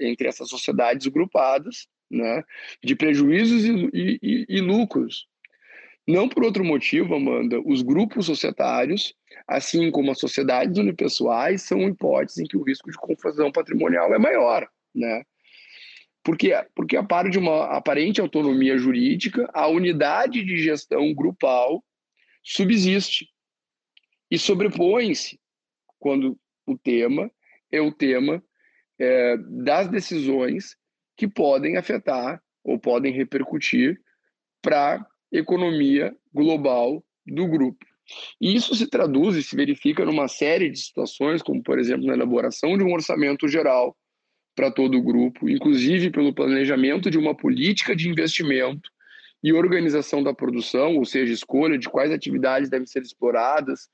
entre 0.00 0.28
essas 0.28 0.48
sociedades 0.48 1.06
agrupadas, 1.06 1.88
né, 2.10 2.42
de 2.82 2.94
prejuízos 2.96 3.64
e, 3.64 4.18
e, 4.22 4.46
e 4.48 4.60
lucros. 4.60 5.26
Não 6.06 6.26
por 6.26 6.42
outro 6.42 6.64
motivo, 6.64 7.14
Amanda, 7.14 7.60
os 7.66 7.82
grupos 7.82 8.24
societários, 8.24 9.14
assim 9.46 9.90
como 9.90 10.10
as 10.10 10.18
sociedades 10.18 10.78
unipessoais, 10.78 11.62
são 11.62 11.82
hipóteses 11.82 12.38
em 12.38 12.46
que 12.46 12.56
o 12.56 12.62
risco 12.62 12.90
de 12.90 12.96
confusão 12.96 13.52
patrimonial 13.52 14.14
é 14.14 14.18
maior, 14.18 14.66
né? 14.94 15.22
Porque, 16.24 16.52
porque 16.74 16.96
a 16.96 17.02
par 17.02 17.28
de 17.28 17.38
uma 17.38 17.66
aparente 17.66 18.22
autonomia 18.22 18.78
jurídica, 18.78 19.50
a 19.52 19.68
unidade 19.68 20.42
de 20.42 20.56
gestão 20.56 21.14
grupal 21.14 21.84
subsiste 22.42 23.28
e 24.30 24.38
sobrepõe-se 24.38 25.38
quando 25.98 26.38
o 26.66 26.76
tema 26.76 27.30
é 27.70 27.82
o 27.82 27.92
tema 27.92 28.42
é, 28.98 29.36
das 29.36 29.88
decisões 29.88 30.76
que 31.18 31.26
podem 31.26 31.76
afetar 31.76 32.40
ou 32.64 32.78
podem 32.78 33.12
repercutir 33.12 34.00
para 34.62 34.94
a 34.94 35.06
economia 35.32 36.14
global 36.32 37.04
do 37.26 37.46
grupo. 37.46 37.84
E 38.40 38.54
isso 38.54 38.74
se 38.74 38.86
traduz 38.86 39.36
e 39.36 39.42
se 39.42 39.54
verifica 39.54 40.04
numa 40.04 40.28
série 40.28 40.70
de 40.70 40.78
situações, 40.78 41.42
como, 41.42 41.62
por 41.62 41.78
exemplo, 41.78 42.06
na 42.06 42.14
elaboração 42.14 42.78
de 42.78 42.84
um 42.84 42.92
orçamento 42.92 43.48
geral 43.48 43.94
para 44.54 44.70
todo 44.70 44.96
o 44.96 45.02
grupo, 45.02 45.48
inclusive 45.48 46.10
pelo 46.10 46.32
planejamento 46.32 47.10
de 47.10 47.18
uma 47.18 47.36
política 47.36 47.94
de 47.94 48.08
investimento 48.08 48.90
e 49.42 49.52
organização 49.52 50.22
da 50.22 50.34
produção, 50.34 50.96
ou 50.96 51.04
seja, 51.04 51.32
escolha 51.32 51.78
de 51.78 51.88
quais 51.88 52.10
atividades 52.10 52.68
devem 52.68 52.86
ser 52.86 53.02
exploradas 53.02 53.88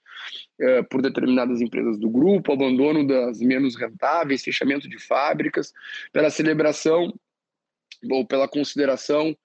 eh, 0.59 0.83
por 0.85 1.03
determinadas 1.03 1.61
empresas 1.61 1.99
do 1.99 2.09
grupo, 2.09 2.53
abandono 2.53 3.07
das 3.07 3.41
menos 3.41 3.77
rentáveis, 3.77 4.43
fechamento 4.43 4.89
de 4.89 4.99
fábricas, 4.99 5.73
pela 6.13 6.31
celebração 6.31 7.13
ou 8.11 8.27
pela 8.27 8.49
consideração 8.49 9.37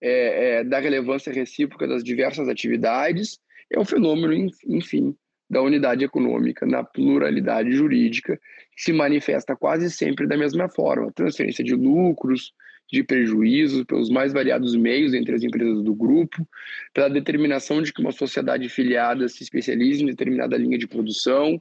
eh, 0.00 0.58
eh, 0.58 0.64
da 0.64 0.78
relevância 0.78 1.32
recíproca 1.32 1.86
das 1.86 2.04
diversas 2.04 2.48
atividades, 2.48 3.38
é 3.70 3.78
um 3.78 3.84
fenômeno, 3.84 4.50
enfim, 4.66 5.16
da 5.48 5.62
unidade 5.62 6.04
econômica 6.04 6.66
na 6.66 6.84
pluralidade 6.84 7.72
jurídica, 7.72 8.38
que 8.76 8.82
se 8.82 8.92
manifesta 8.92 9.56
quase 9.56 9.90
sempre 9.90 10.26
da 10.26 10.36
mesma 10.36 10.68
forma: 10.68 11.12
transferência 11.12 11.64
de 11.64 11.74
lucros, 11.74 12.52
de 12.90 13.02
prejuízos 13.02 13.84
pelos 13.84 14.08
mais 14.08 14.32
variados 14.32 14.76
meios 14.76 15.12
entre 15.12 15.34
as 15.34 15.42
empresas 15.42 15.82
do 15.82 15.94
grupo, 15.94 16.46
pela 16.94 17.08
determinação 17.08 17.82
de 17.82 17.92
que 17.92 18.00
uma 18.00 18.12
sociedade 18.12 18.68
filiada 18.68 19.28
se 19.28 19.42
especialize 19.42 20.02
em 20.02 20.06
determinada 20.06 20.56
linha 20.56 20.78
de 20.78 20.86
produção, 20.86 21.60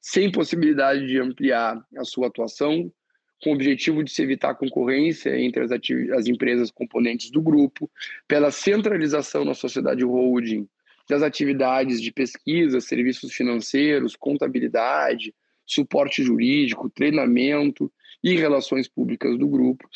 sem 0.00 0.30
possibilidade 0.30 1.06
de 1.06 1.18
ampliar 1.18 1.82
a 1.96 2.04
sua 2.04 2.26
atuação, 2.26 2.92
com 3.42 3.50
o 3.50 3.54
objetivo 3.54 4.02
de 4.02 4.10
se 4.10 4.22
evitar 4.22 4.50
a 4.50 4.54
concorrência 4.54 5.38
entre 5.38 5.62
as, 5.62 5.70
as 5.70 6.26
empresas 6.26 6.70
componentes 6.70 7.30
do 7.30 7.42
grupo, 7.42 7.90
pela 8.26 8.50
centralização 8.50 9.44
na 9.44 9.54
sociedade 9.54 10.04
holding 10.04 10.66
das 11.08 11.22
atividades 11.22 12.00
de 12.00 12.10
pesquisa, 12.10 12.80
serviços 12.80 13.32
financeiros, 13.32 14.16
contabilidade, 14.16 15.34
suporte 15.66 16.22
jurídico, 16.22 16.90
treinamento 16.90 17.92
e 18.22 18.34
relações 18.34 18.88
públicas 18.88 19.38
do 19.38 19.46
grupo. 19.46 19.86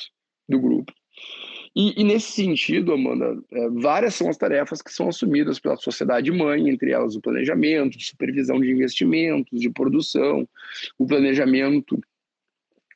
Do 0.48 0.60
grupo. 0.60 0.92
E, 1.76 2.00
e 2.00 2.04
nesse 2.04 2.32
sentido, 2.32 2.92
Amanda, 2.92 3.36
é, 3.52 3.68
várias 3.70 4.14
são 4.14 4.28
as 4.28 4.36
tarefas 4.36 4.82
que 4.82 4.92
são 4.92 5.08
assumidas 5.08 5.58
pela 5.58 5.76
sociedade 5.76 6.30
mãe, 6.30 6.68
entre 6.68 6.90
elas 6.90 7.14
o 7.14 7.20
planejamento, 7.20 8.00
supervisão 8.00 8.60
de 8.60 8.70
investimentos, 8.70 9.60
de 9.60 9.70
produção, 9.70 10.48
o 10.98 11.06
planejamento 11.06 12.00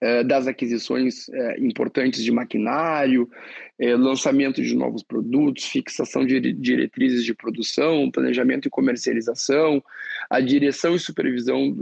é, 0.03 0.25
das 0.25 0.49
aquisições 0.49 1.29
é, 1.29 1.61
importantes 1.61 2.25
de 2.25 2.33
maquinário, 2.33 3.31
é, 3.79 3.95
lançamento 3.95 4.61
de 4.61 4.75
novos 4.75 5.05
produtos, 5.05 5.67
fixação 5.67 6.27
de 6.27 6.41
diretrizes 6.53 7.25
de 7.25 7.33
produção, 7.33 8.11
planejamento 8.11 8.67
e 8.67 8.71
comercialização, 8.71 9.81
a 10.29 10.41
direção 10.41 10.97
e 10.97 10.99
supervisão 10.99 11.73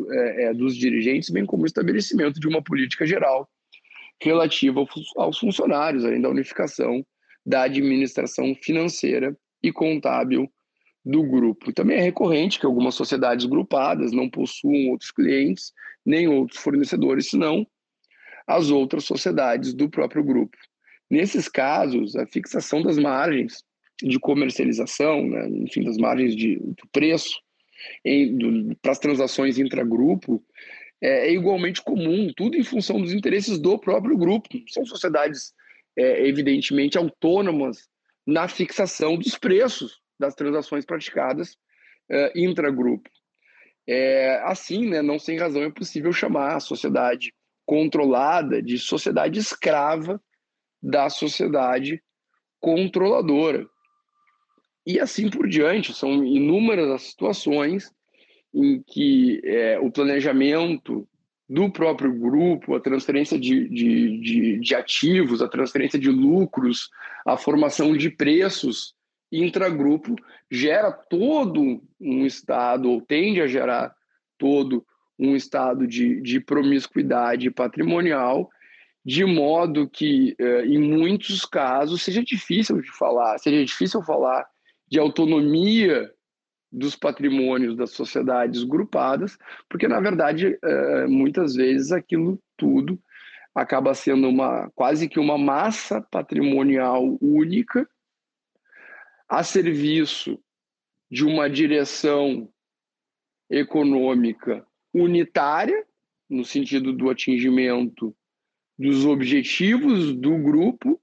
dos 0.55 0.77
dirigentes, 0.77 1.31
bem 1.31 1.47
como 1.47 1.63
o 1.63 1.67
estabelecimento 1.67 2.39
de 2.39 2.47
uma 2.47 2.63
política 2.63 3.07
geral 3.07 3.49
relativa 4.21 4.85
aos 5.17 5.39
funcionários, 5.39 6.05
além 6.05 6.21
da 6.21 6.29
unificação 6.29 7.05
da 7.45 7.63
administração 7.63 8.55
financeira 8.63 9.37
e 9.63 9.73
contábil 9.73 10.51
do 11.05 11.23
grupo. 11.23 11.73
Também 11.73 11.97
é 11.97 12.03
recorrente 12.03 12.59
que 12.59 12.67
algumas 12.67 12.95
sociedades 12.95 13.47
grupadas 13.47 14.13
não 14.13 14.29
possuam 14.29 14.91
outros 14.91 15.11
clientes 15.11 15.73
nem 16.05 16.29
outros 16.29 16.61
fornecedores, 16.61 17.29
senão 17.29 17.67
as 18.47 18.71
outras 18.71 19.05
sociedades 19.05 19.73
do 19.73 19.89
próprio 19.89 20.25
grupo. 20.25 20.57
Nesses 21.11 21.49
casos, 21.49 22.17
a 22.17 22.27
fixação 22.27 22.83
das 22.83 22.99
margens 22.99 23.65
de 24.03 24.19
comercialização, 24.19 25.27
né, 25.27 25.49
enfim, 25.49 25.83
das 25.83 25.97
margens 25.97 26.35
de, 26.35 26.57
do 26.57 26.89
preço 26.93 27.41
para 28.83 28.93
as 28.93 28.99
transações 28.99 29.59
intragrupo, 29.59 30.43
é, 31.03 31.29
é, 31.29 31.33
igualmente 31.33 31.83
comum, 31.83 32.33
tudo 32.37 32.57
em 32.57 32.63
função 32.63 33.01
dos 33.01 33.13
interesses 33.13 33.59
do 33.59 33.79
próprio 33.79 34.17
grupo. 34.17 34.49
São 34.69 34.85
sociedades, 34.85 35.55
é, 35.97 36.27
evidentemente, 36.27 36.99
autônomas 36.99 37.89
na 38.27 38.47
fixação 38.49 39.17
dos 39.17 39.37
preços 39.37 40.01
das 40.19 40.35
transações 40.35 40.85
praticadas 40.85 41.57
é, 42.11 42.33
intragrupo. 42.37 43.09
É, 43.87 44.41
assim, 44.45 44.89
né, 44.89 45.01
não 45.01 45.19
sem 45.19 45.39
razão, 45.39 45.63
é 45.63 45.71
possível 45.71 46.13
chamar 46.13 46.57
a 46.57 46.61
sociedade 46.61 47.33
controlada 47.65 48.63
de 48.63 48.79
sociedade 48.79 49.39
escrava 49.39 50.21
da 50.83 51.09
sociedade 51.09 52.03
controladora. 52.61 53.67
E 54.87 54.99
assim 54.99 55.31
por 55.31 55.49
diante, 55.49 55.95
são 55.95 56.25
inúmeras 56.25 56.91
as 56.91 57.03
situações 57.03 57.93
em 58.55 58.83
que 58.83 59.41
é, 59.45 59.79
o 59.79 59.91
planejamento 59.91 61.07
do 61.49 61.71
próprio 61.71 62.13
grupo, 62.13 62.75
a 62.75 62.81
transferência 62.81 63.39
de, 63.39 63.69
de, 63.69 64.21
de, 64.21 64.59
de, 64.61 64.75
ativos, 64.75 65.43
a 65.43 65.49
transferência 65.49 65.99
de 65.99 66.09
lucros, 66.09 66.89
a 67.27 67.37
formação 67.37 67.97
de 67.97 68.09
preços 68.09 68.95
intragrupo 69.33 70.15
gera 70.51 70.93
todo 70.93 71.83
um 72.01 72.25
estado, 72.25 72.91
ou 72.91 73.01
tende 73.01 73.41
a 73.41 73.47
gerar 73.47 73.95
todo 74.39 74.85
um 75.19 75.37
estado 75.37 75.87
de, 75.87 76.21
de 76.21 76.41
promiscuidade 76.41 77.51
patrimonial, 77.51 78.49
de 79.05 79.25
modo 79.25 79.89
que, 79.89 80.35
eh, 80.39 80.67
em 80.67 80.79
muitos 80.79 81.45
casos, 81.45 82.03
seja 82.03 82.23
difícil 82.23 82.81
de 82.81 82.91
falar, 82.97 83.39
seja 83.39 83.65
difícil 83.65 84.03
falar 84.03 84.47
de 84.89 84.99
autonomia 84.99 86.11
dos 86.71 86.95
patrimônios 86.95 87.77
das 87.77 87.91
sociedades 87.91 88.63
grupadas, 88.63 89.37
porque, 89.69 89.89
na 89.89 90.01
verdade, 90.01 90.59
eh, 90.63 91.07
muitas 91.07 91.55
vezes 91.55 91.91
aquilo 91.91 92.41
tudo 92.57 92.99
acaba 93.55 93.95
sendo 93.95 94.29
uma 94.29 94.71
quase 94.71 95.09
que 95.09 95.19
uma 95.19 95.37
massa 95.37 96.01
patrimonial 96.01 97.19
única 97.21 97.89
a 99.29 99.43
serviço 99.43 100.39
de 101.11 101.25
uma 101.25 101.51
direção 101.51 102.49
econômica 103.49 104.65
unitária, 104.95 105.85
no 106.29 106.45
sentido 106.45 106.93
do 106.93 107.11
atingimento 107.11 108.15
dos 108.79 109.05
objetivos 109.05 110.15
do 110.15 110.39
grupo, 110.39 111.01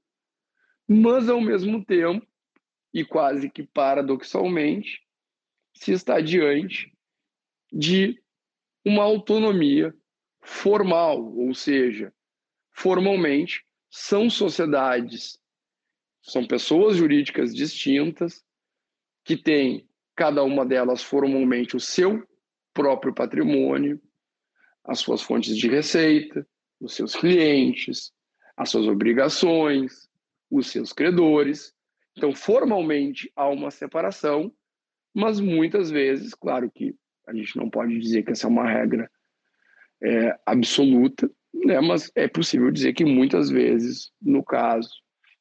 mas 0.87 1.29
ao 1.29 1.41
mesmo 1.41 1.83
tempo, 1.83 2.25
e 2.93 3.03
quase 3.03 3.49
que 3.49 3.63
paradoxalmente, 3.63 5.01
se 5.77 5.91
está 5.91 6.19
diante 6.19 6.91
de 7.71 8.21
uma 8.85 9.03
autonomia 9.03 9.93
formal, 10.41 11.23
ou 11.35 11.53
seja, 11.53 12.13
formalmente 12.71 13.65
são 13.89 14.29
sociedades, 14.29 15.39
são 16.21 16.45
pessoas 16.45 16.97
jurídicas 16.97 17.53
distintas 17.53 18.43
que 19.23 19.37
têm 19.37 19.87
cada 20.15 20.43
uma 20.43 20.65
delas 20.65 21.03
formalmente 21.03 21.75
o 21.75 21.79
seu 21.79 22.27
próprio 22.73 23.13
patrimônio, 23.13 24.01
as 24.83 24.99
suas 24.99 25.21
fontes 25.21 25.55
de 25.55 25.67
receita, 25.67 26.47
os 26.79 26.95
seus 26.95 27.15
clientes, 27.15 28.11
as 28.55 28.69
suas 28.69 28.87
obrigações, 28.87 30.09
os 30.49 30.67
seus 30.67 30.91
credores. 30.93 31.73
Então, 32.15 32.33
formalmente 32.33 33.31
há 33.35 33.47
uma 33.47 33.69
separação, 33.69 34.51
mas 35.17 35.39
muitas 35.39 35.89
vezes, 35.89 36.35
claro 36.35 36.69
que 36.69 36.93
a 37.27 37.33
gente 37.33 37.57
não 37.57 37.71
pode 37.71 37.97
dizer 37.97 38.21
que 38.21 38.33
essa 38.33 38.45
é 38.45 38.49
uma 38.49 38.69
regra 38.69 39.09
é, 39.99 40.37
absoluta, 40.45 41.27
né? 41.51 41.81
mas 41.81 42.11
é 42.13 42.27
possível 42.27 42.69
dizer 42.69 42.93
que 42.93 43.03
muitas 43.03 43.49
vezes, 43.49 44.11
no 44.21 44.43
caso 44.43 44.91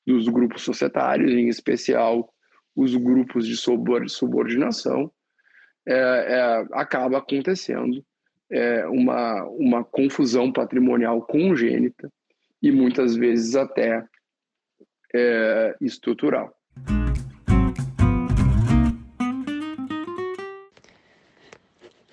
dos 0.06 0.28
grupos 0.28 0.62
societários, 0.62 1.30
em 1.30 1.48
especial 1.48 2.32
os 2.74 2.96
grupos 2.96 3.46
de 3.46 3.54
subordinação, 3.54 5.12
é, 5.86 5.92
é, 5.94 6.66
acaba 6.72 7.18
acontecendo 7.18 8.02
é, 8.50 8.86
uma, 8.86 9.44
uma 9.44 9.84
confusão 9.84 10.50
patrimonial 10.50 11.20
congênita 11.20 12.10
e 12.62 12.72
muitas 12.72 13.14
vezes 13.14 13.54
até 13.54 14.02
é, 15.14 15.76
estrutural. 15.82 16.50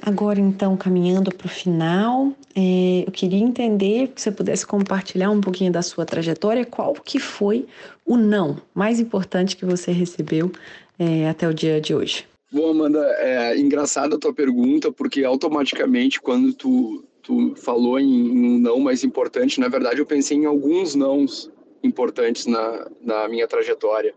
Agora, 0.05 0.37
então, 0.37 0.75
caminhando 0.75 1.33
para 1.33 1.47
o 1.47 1.49
final, 1.49 2.33
é, 2.53 3.05
eu 3.07 3.11
queria 3.11 3.39
entender, 3.39 4.11
se 4.17 4.23
você 4.23 4.31
pudesse 4.33 4.67
compartilhar 4.67 5.31
um 5.31 5.39
pouquinho 5.39 5.71
da 5.71 5.81
sua 5.81 6.05
trajetória, 6.05 6.65
qual 6.65 6.93
que 6.93 7.19
foi 7.19 7.65
o 8.05 8.17
não 8.17 8.57
mais 8.73 8.99
importante 8.99 9.55
que 9.55 9.63
você 9.63 9.93
recebeu 9.93 10.51
é, 10.99 11.29
até 11.29 11.47
o 11.47 11.53
dia 11.53 11.79
de 11.79 11.95
hoje? 11.95 12.25
Bom, 12.51 12.71
Amanda, 12.71 12.99
é 13.17 13.57
engraçada 13.57 14.17
a 14.17 14.19
tua 14.19 14.33
pergunta, 14.33 14.91
porque 14.91 15.23
automaticamente, 15.23 16.19
quando 16.19 16.53
tu, 16.53 17.05
tu 17.21 17.55
falou 17.55 17.97
em 17.97 18.29
um 18.29 18.59
não 18.59 18.81
mais 18.81 19.05
importante, 19.05 19.57
na 19.57 19.69
verdade 19.69 20.01
eu 20.01 20.05
pensei 20.05 20.35
em 20.35 20.45
alguns 20.45 20.95
nãos 20.95 21.49
importantes 21.81 22.45
na, 22.45 22.87
na 23.01 23.29
minha 23.29 23.47
trajetória. 23.47 24.13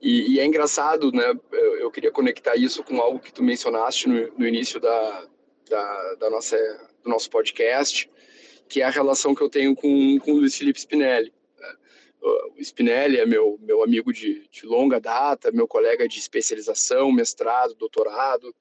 E, 0.00 0.34
e, 0.34 0.40
é 0.40 0.44
engraçado, 0.44 1.10
né? 1.12 1.34
Eu, 1.52 1.76
eu, 1.78 1.90
queria 1.90 2.10
conectar 2.10 2.56
isso 2.56 2.82
com 2.82 3.00
algo 3.00 3.18
que 3.18 3.32
tu 3.32 3.42
mencionaste 3.42 4.08
no, 4.08 4.32
no 4.38 4.46
início 4.46 4.78
da, 4.78 5.26
da, 5.68 6.14
da, 6.14 6.30
nossa, 6.30 6.56
do 7.02 7.10
nosso 7.10 7.30
podcast, 7.30 8.10
que 8.68 8.82
é 8.82 8.84
a 8.84 8.90
relação 8.90 9.34
que 9.34 9.42
eu 9.42 9.48
tenho 9.48 9.74
com, 9.74 10.18
com 10.18 10.32
o 10.32 10.36
Luiz 10.38 10.56
Felipe 10.56 10.78
Spinelli. 10.78 11.32
Né? 11.58 11.74
O 12.56 12.60
Spinelli 12.60 13.18
é 13.18 13.26
meu, 13.26 13.58
meu 13.62 13.82
amigo 13.82 14.12
de, 14.12 14.46
de 14.50 14.66
longa 14.66 15.00
data, 15.00 15.50
meu 15.50 15.66
colega 15.66 16.06
de 16.08 16.18
especialização, 16.18 17.10
mestrado, 17.10 17.74
doutorado, 17.74 18.54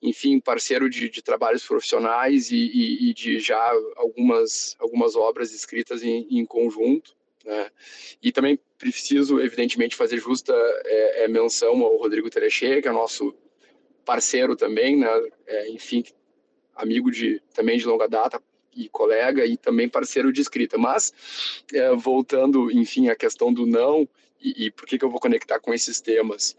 enfim, 0.00 0.38
parceiro 0.40 0.88
de, 0.88 1.08
de 1.08 1.22
trabalhos 1.22 1.66
profissionais 1.66 2.50
e, 2.50 2.56
e, 2.56 3.10
e, 3.10 3.14
de 3.14 3.40
já 3.40 3.72
algumas, 3.96 4.76
algumas 4.78 5.16
obras 5.16 5.52
escritas 5.52 6.02
em, 6.02 6.26
em 6.30 6.44
conjunto. 6.46 7.16
Né? 7.44 7.70
E 8.22 8.30
também 8.30 8.58
preciso, 8.78 9.40
evidentemente, 9.40 9.96
fazer 9.96 10.18
justa 10.18 10.54
é, 10.84 11.24
é, 11.24 11.28
menção 11.28 11.82
ao 11.82 11.96
Rodrigo 11.96 12.30
Tereche, 12.30 12.80
que 12.80 12.88
é 12.88 12.92
nosso 12.92 13.34
parceiro 14.04 14.56
também, 14.56 14.96
né? 14.96 15.08
É, 15.46 15.68
enfim, 15.70 16.04
amigo 16.74 17.10
de 17.10 17.42
também 17.52 17.76
de 17.76 17.84
longa 17.84 18.08
data 18.08 18.40
e 18.74 18.88
colega 18.88 19.44
e 19.44 19.56
também 19.56 19.88
parceiro 19.88 20.32
de 20.32 20.40
escrita. 20.40 20.78
Mas 20.78 21.12
é, 21.74 21.94
voltando, 21.94 22.70
enfim, 22.70 23.08
à 23.08 23.16
questão 23.16 23.52
do 23.52 23.66
não 23.66 24.08
e, 24.40 24.66
e 24.66 24.70
por 24.70 24.86
que, 24.86 24.96
que 24.96 25.04
eu 25.04 25.10
vou 25.10 25.20
conectar 25.20 25.58
com 25.58 25.74
esses 25.74 26.00
temas? 26.00 26.54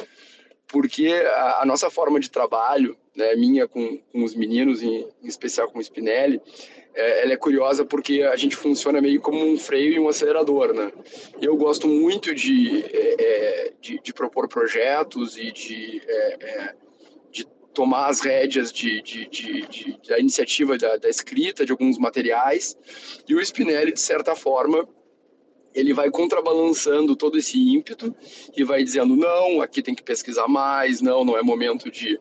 Porque 0.67 1.07
a, 1.07 1.61
a 1.61 1.65
nossa 1.65 1.89
forma 1.89 2.19
de 2.19 2.29
trabalho, 2.29 2.95
né, 3.15 3.35
minha 3.35 3.67
com, 3.67 3.97
com 4.11 4.23
os 4.23 4.35
meninos, 4.35 4.83
em, 4.83 5.07
em 5.23 5.27
especial 5.27 5.71
com 5.71 5.79
o 5.79 5.81
Spinelli, 5.81 6.41
é, 6.99 7.23
ela 7.23 7.33
é 7.33 7.37
curiosa 7.37 7.85
porque 7.85 8.23
a 8.23 8.35
gente 8.35 8.55
funciona 8.55 8.99
meio 9.01 9.21
como 9.21 9.45
um 9.45 9.57
freio 9.57 9.93
e 9.93 9.99
um 9.99 10.09
acelerador, 10.09 10.73
né? 10.73 10.91
Eu 11.41 11.55
gosto 11.55 11.87
muito 11.87 12.35
de, 12.35 12.83
é, 12.91 13.15
é 13.19 13.73
de, 13.79 13.99
de, 14.01 14.13
propor 14.13 14.49
projetos 14.49 15.37
e 15.37 15.51
de 15.51 16.01
é, 16.05 16.37
é 16.41 16.73
tomar 17.73 18.07
as 18.07 18.19
rédeas 18.19 18.73
de, 18.73 19.01
de, 19.01 19.27
de, 19.27 19.67
de 19.67 19.99
da 20.07 20.19
iniciativa 20.19 20.77
da, 20.77 20.97
da, 20.97 21.07
escrita 21.07 21.65
de 21.65 21.71
alguns 21.71 21.97
materiais, 21.97 22.75
e 23.27 23.33
o 23.33 23.39
Spinelli, 23.39 23.93
de 23.93 24.01
certa 24.01 24.35
forma, 24.35 24.85
ele 25.73 25.93
vai 25.93 26.09
contrabalançando 26.09 27.15
todo 27.15 27.37
esse 27.37 27.57
ímpeto 27.57 28.13
e 28.57 28.63
vai 28.65 28.83
dizendo, 28.83 29.15
não, 29.15 29.61
aqui 29.61 29.81
tem 29.81 29.95
que 29.95 30.03
pesquisar 30.03 30.47
mais, 30.47 30.99
não, 30.99 31.23
não 31.23 31.37
é 31.37 31.43
momento 31.43 31.89
de, 31.89 32.19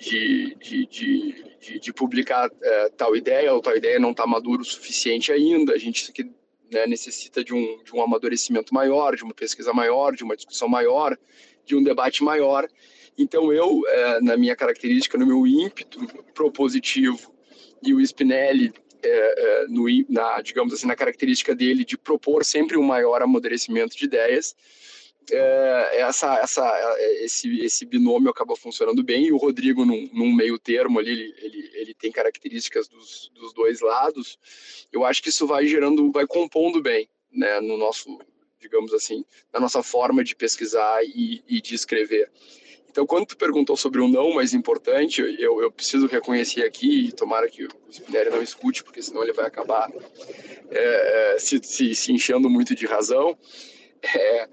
de, 0.00 0.56
de, 0.56 0.86
de, 0.86 1.78
de 1.78 1.92
publicar 1.92 2.50
é, 2.62 2.88
tal 2.90 3.14
ideia, 3.14 3.52
ou 3.52 3.60
tal 3.60 3.76
ideia 3.76 3.98
não 3.98 4.12
está 4.12 4.26
maduro 4.26 4.62
o 4.62 4.64
suficiente 4.64 5.30
ainda, 5.30 5.74
a 5.74 5.78
gente 5.78 6.10
aqui, 6.10 6.24
né, 6.72 6.86
necessita 6.86 7.44
de 7.44 7.54
um, 7.54 7.82
de 7.84 7.94
um 7.94 8.02
amadurecimento 8.02 8.72
maior, 8.74 9.14
de 9.14 9.22
uma 9.22 9.34
pesquisa 9.34 9.72
maior, 9.72 10.14
de 10.14 10.24
uma 10.24 10.36
discussão 10.36 10.68
maior, 10.68 11.18
de 11.64 11.76
um 11.76 11.82
debate 11.82 12.24
maior, 12.24 12.66
então, 13.20 13.52
eu, 13.52 13.82
é, 13.86 14.20
na 14.22 14.36
minha 14.36 14.56
característica, 14.56 15.18
no 15.18 15.26
meu 15.26 15.46
ímpeto 15.46 16.00
propositivo, 16.32 17.32
e 17.82 17.92
o 17.92 18.00
Spinelli, 18.00 18.72
é, 19.02 19.08
é, 19.08 19.66
no, 19.68 19.84
na, 20.08 20.40
digamos 20.40 20.72
assim, 20.72 20.86
na 20.86 20.96
característica 20.96 21.54
dele 21.54 21.84
de 21.84 21.98
propor 21.98 22.44
sempre 22.44 22.78
um 22.78 22.82
maior 22.82 23.22
amadurecimento 23.22 23.96
de 23.96 24.06
ideias, 24.06 24.56
é, 25.32 26.00
essa, 26.00 26.38
essa, 26.38 26.96
esse, 27.20 27.60
esse 27.60 27.84
binômio 27.84 28.30
acaba 28.30 28.56
funcionando 28.56 29.02
bem 29.02 29.26
e 29.26 29.32
o 29.32 29.36
Rodrigo 29.36 29.84
num, 29.84 30.08
num 30.12 30.32
meio 30.32 30.58
termo 30.58 30.98
ali 30.98 31.10
ele, 31.10 31.34
ele, 31.38 31.70
ele, 31.74 31.94
tem 31.94 32.10
características 32.10 32.88
dos, 32.88 33.30
dos 33.34 33.52
dois 33.52 33.80
lados 33.80 34.38
eu 34.92 35.04
acho 35.04 35.22
que 35.22 35.28
isso 35.28 35.46
vai 35.46 35.66
gerando 35.66 36.10
vai 36.10 36.26
compondo 36.26 36.82
bem 36.82 37.08
né 37.32 37.60
no 37.60 37.76
nosso 37.76 38.18
digamos 38.60 38.92
assim 38.92 39.24
na 39.52 39.60
nossa 39.60 39.82
forma 39.82 40.22
de 40.22 40.34
pesquisar 40.34 41.04
e, 41.04 41.42
e 41.48 41.60
de 41.60 41.74
escrever 41.74 42.30
então, 42.90 43.06
quando 43.06 43.24
tu 43.24 43.36
perguntou 43.36 43.76
sobre 43.76 44.00
o 44.00 44.08
não 44.08 44.34
mais 44.34 44.52
importante, 44.52 45.20
eu, 45.38 45.62
eu 45.62 45.70
preciso 45.70 46.08
reconhecer 46.08 46.64
aqui, 46.64 47.06
e 47.06 47.12
tomara 47.12 47.48
que 47.48 47.64
o 47.64 47.68
Spinelli 47.88 48.30
não 48.30 48.42
escute, 48.42 48.82
porque 48.82 49.00
senão 49.00 49.22
ele 49.22 49.32
vai 49.32 49.46
acabar 49.46 49.88
é, 50.70 51.34
é, 51.34 51.38
se, 51.38 51.60
se, 51.62 51.94
se, 51.94 52.12
enchendo 52.12 52.50
muito 52.50 52.74
de 52.74 52.86
razão. 52.86 53.38
É, 54.02 54.48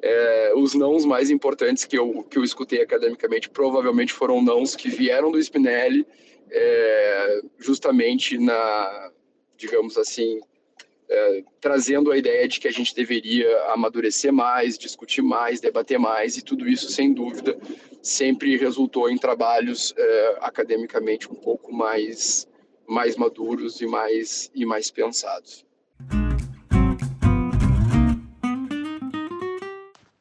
é, 0.00 0.52
os 0.54 0.74
nãos 0.74 1.04
mais 1.04 1.30
importantes 1.30 1.84
que 1.84 1.98
eu, 1.98 2.22
que 2.24 2.38
eu 2.38 2.44
escutei 2.44 2.80
academicamente 2.82 3.48
provavelmente 3.48 4.12
foram 4.12 4.42
nãos 4.42 4.76
que 4.76 4.88
vieram 4.88 5.30
do 5.30 5.38
Spinelli, 5.38 6.06
é, 6.50 7.40
justamente 7.58 8.38
na, 8.38 9.10
digamos 9.56 9.98
assim, 9.98 10.40
é, 11.08 11.42
trazendo 11.60 12.12
a 12.12 12.18
ideia 12.18 12.46
de 12.46 12.60
que 12.60 12.68
a 12.68 12.70
gente 12.70 12.94
deveria 12.94 13.48
amadurecer 13.72 14.32
mais, 14.32 14.78
discutir 14.78 15.22
mais, 15.22 15.60
debater 15.60 15.98
mais, 15.98 16.36
e 16.36 16.42
tudo 16.42 16.68
isso, 16.68 16.90
sem 16.90 17.12
dúvida, 17.12 17.58
sempre 18.02 18.56
resultou 18.56 19.10
em 19.10 19.18
trabalhos 19.18 19.94
é, 19.96 20.38
academicamente 20.40 21.30
um 21.30 21.34
pouco 21.34 21.72
mais, 21.72 22.46
mais 22.86 23.16
maduros 23.16 23.80
e 23.80 23.86
mais, 23.86 24.50
e 24.54 24.64
mais 24.64 24.90
pensados. 24.90 25.66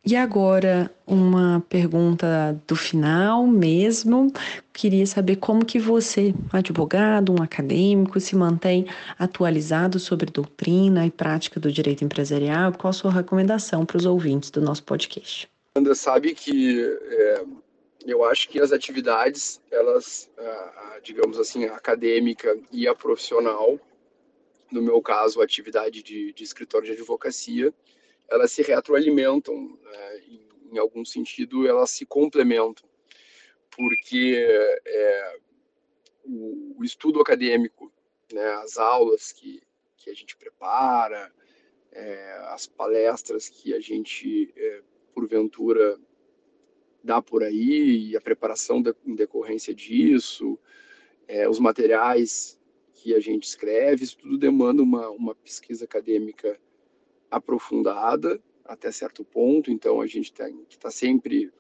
E 0.10 0.16
agora, 0.16 0.90
uma 1.06 1.62
pergunta 1.68 2.58
do 2.66 2.78
final 2.78 3.46
mesmo. 3.46 4.32
Queria 4.72 5.06
saber 5.06 5.36
como 5.36 5.66
que 5.66 5.80
você, 5.80 6.34
advogado, 6.54 7.34
um 7.34 7.44
acadêmico, 7.44 8.18
se 8.18 8.34
mantém 8.34 8.88
atualizado 9.20 10.00
sobre 10.00 10.32
doutrina 10.32 11.06
e 11.06 11.12
prática 11.12 11.60
do 11.60 11.70
direito 11.70 12.06
empresarial. 12.06 12.72
Qual 12.72 12.90
a 12.90 12.94
sua 12.94 13.12
recomendação 13.12 13.86
para 13.86 13.98
os 13.98 14.06
ouvintes 14.06 14.50
do 14.50 14.62
nosso 14.62 14.82
podcast? 14.86 15.50
André 15.76 15.94
sabe 15.94 16.34
que 16.34 16.82
é, 16.86 17.44
eu 18.06 18.24
acho 18.24 18.48
que 18.48 18.62
as 18.62 18.72
atividades, 18.72 19.60
elas, 19.70 20.30
digamos 21.04 21.38
assim, 21.38 21.66
a 21.66 21.76
acadêmica 21.76 22.58
e 22.72 22.88
a 22.88 22.96
profissional, 22.96 23.78
no 24.72 24.82
meu 24.82 25.02
caso, 25.02 25.42
a 25.42 25.44
atividade 25.44 26.02
de, 26.02 26.32
de 26.32 26.44
escritório 26.46 26.88
de 26.88 26.94
advocacia, 26.94 27.74
elas 28.30 28.52
se 28.52 28.62
retroalimentam, 28.62 29.78
né? 29.82 30.20
em, 30.28 30.48
em, 30.74 30.78
algum 30.78 31.06
sentido 31.06 31.68
elas 31.68 31.92
se 31.92 32.06
complementam, 32.06 32.88
porque 33.76 34.36
é, 34.86 35.40
o, 36.24 36.76
o, 36.80 36.84
estudo 36.84 37.22
acadêmico, 37.22 37.92
né, 38.32 38.46
as 38.64 38.78
aulas 38.78 39.32
que, 39.32 39.62
que 39.96 40.10
a 40.10 40.14
gente 40.14 40.36
prepara, 40.36 41.32
é, 41.92 42.32
as 42.50 42.68
palestras 42.68 43.48
que 43.48 43.74
a 43.74 43.80
gente, 43.80 44.54
é, 44.56 44.82
porventura, 45.14 45.98
dá 47.04 47.22
por 47.22 47.44
aí, 47.44 48.10
e 48.10 48.18
a 48.18 48.22
preparação 48.22 48.82
de, 48.82 48.94
em 49.06 49.16
decorrência 49.16 49.74
disso, 49.74 50.60
é, 51.28 51.48
os 51.48 51.60
materiais 51.60 52.60
que 52.94 53.14
a 53.14 53.20
gente 53.20 53.44
escreve, 53.44 54.04
isso 54.04 54.18
tudo 54.18 54.38
demanda 54.38 54.82
uma, 54.82 55.10
uma 55.10 55.36
pesquisa 55.36 55.86
acadêmica 55.86 56.60
aprofundada 57.30 58.40
até 58.66 58.92
certo 58.92 59.24
ponto, 59.24 59.72
então 59.72 60.02
a 60.02 60.08
gente 60.08 60.32
tem 60.34 60.54
que 60.68 60.76
estar 60.76 60.90
tá 60.90 60.92
sempre, 60.92 61.52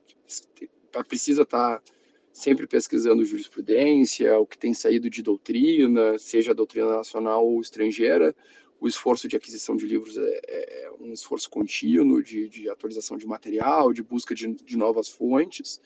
precisa 1.07 1.43
estar 1.43 1.79
tá 1.79 1.93
sempre 2.31 2.67
pesquisando 2.67 3.25
jurisprudência, 3.25 4.37
o 4.37 4.45
que 4.45 4.57
tem 4.57 4.73
saído 4.73 5.09
de 5.09 5.23
doutrina, 5.23 6.19
seja 6.19 6.53
doutrina 6.53 6.97
nacional 6.97 7.45
ou 7.45 7.59
estrangeira. 7.61 8.35
O 8.79 8.87
esforço 8.87 9.27
de 9.27 9.35
aquisição 9.35 9.75
de 9.75 9.87
livros 9.87 10.15
é, 10.17 10.41
é, 10.47 10.83
é 10.83 10.91
um 10.99 11.11
esforço 11.11 11.49
contínuo 11.49 12.21
de, 12.21 12.47
de, 12.47 12.69
atualização 12.69 13.17
de 13.17 13.25
material, 13.25 13.91
de 13.91 14.03
busca 14.03 14.35
de, 14.35 14.53
de, 14.53 14.77
novas 14.77 15.09
fontes. 15.09 15.81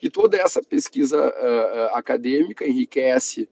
E 0.00 0.08
toda 0.08 0.36
essa 0.36 0.62
pesquisa 0.62 1.18
uh, 1.18 1.96
acadêmica 1.96 2.64
enriquece 2.64 3.48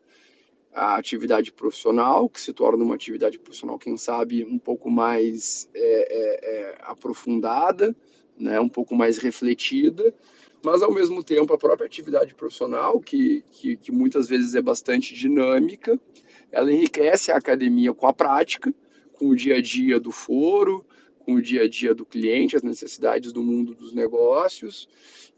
a 0.76 0.96
atividade 0.96 1.50
profissional, 1.50 2.28
que 2.28 2.38
se 2.38 2.52
torna 2.52 2.84
uma 2.84 2.94
atividade 2.94 3.38
profissional, 3.38 3.78
quem 3.78 3.96
sabe, 3.96 4.44
um 4.44 4.58
pouco 4.58 4.90
mais 4.90 5.70
é, 5.74 5.80
é, 5.80 6.50
é, 6.50 6.78
aprofundada, 6.82 7.96
né, 8.38 8.60
um 8.60 8.68
pouco 8.68 8.94
mais 8.94 9.16
refletida, 9.16 10.14
mas 10.62 10.82
ao 10.82 10.92
mesmo 10.92 11.24
tempo 11.24 11.54
a 11.54 11.58
própria 11.58 11.86
atividade 11.86 12.34
profissional, 12.34 13.00
que, 13.00 13.42
que, 13.50 13.78
que 13.78 13.90
muitas 13.90 14.28
vezes 14.28 14.54
é 14.54 14.60
bastante 14.60 15.14
dinâmica, 15.14 15.98
ela 16.52 16.70
enriquece 16.70 17.32
a 17.32 17.38
academia 17.38 17.94
com 17.94 18.06
a 18.06 18.12
prática, 18.12 18.72
com 19.14 19.28
o 19.28 19.36
dia 19.36 19.56
a 19.56 19.62
dia 19.62 19.98
do 19.98 20.12
foro, 20.12 20.84
com 21.26 21.34
o 21.34 21.42
dia 21.42 21.64
a 21.64 21.68
dia 21.68 21.92
do 21.92 22.06
cliente, 22.06 22.56
as 22.56 22.62
necessidades 22.62 23.32
do 23.32 23.42
mundo 23.42 23.74
dos 23.74 23.92
negócios, 23.92 24.88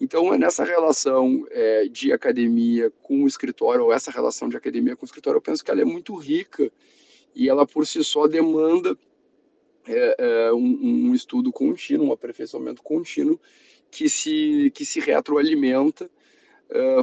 então, 0.00 0.32
é 0.32 0.38
nessa 0.38 0.64
relação 0.64 1.44
é, 1.50 1.88
de 1.88 2.12
academia 2.12 2.92
com 3.02 3.24
o 3.24 3.26
escritório, 3.26 3.84
ou 3.84 3.92
essa 3.92 4.10
relação 4.10 4.48
de 4.48 4.56
academia 4.56 4.94
com 4.94 5.04
o 5.04 5.06
escritório, 5.06 5.38
eu 5.38 5.42
penso 5.42 5.64
que 5.64 5.70
ela 5.70 5.80
é 5.80 5.84
muito 5.84 6.14
rica 6.14 6.70
e 7.34 7.48
ela 7.48 7.66
por 7.66 7.86
si 7.86 8.02
só 8.04 8.28
demanda 8.28 8.96
é, 9.86 10.16
é, 10.18 10.52
um, 10.52 11.08
um, 11.08 11.14
estudo 11.14 11.50
contínuo, 11.50 12.08
um 12.08 12.12
aperfeiçoamento 12.12 12.82
contínuo 12.82 13.40
que 13.90 14.08
se, 14.08 14.70
que 14.72 14.84
se 14.84 15.00
retroalimenta, 15.00 16.08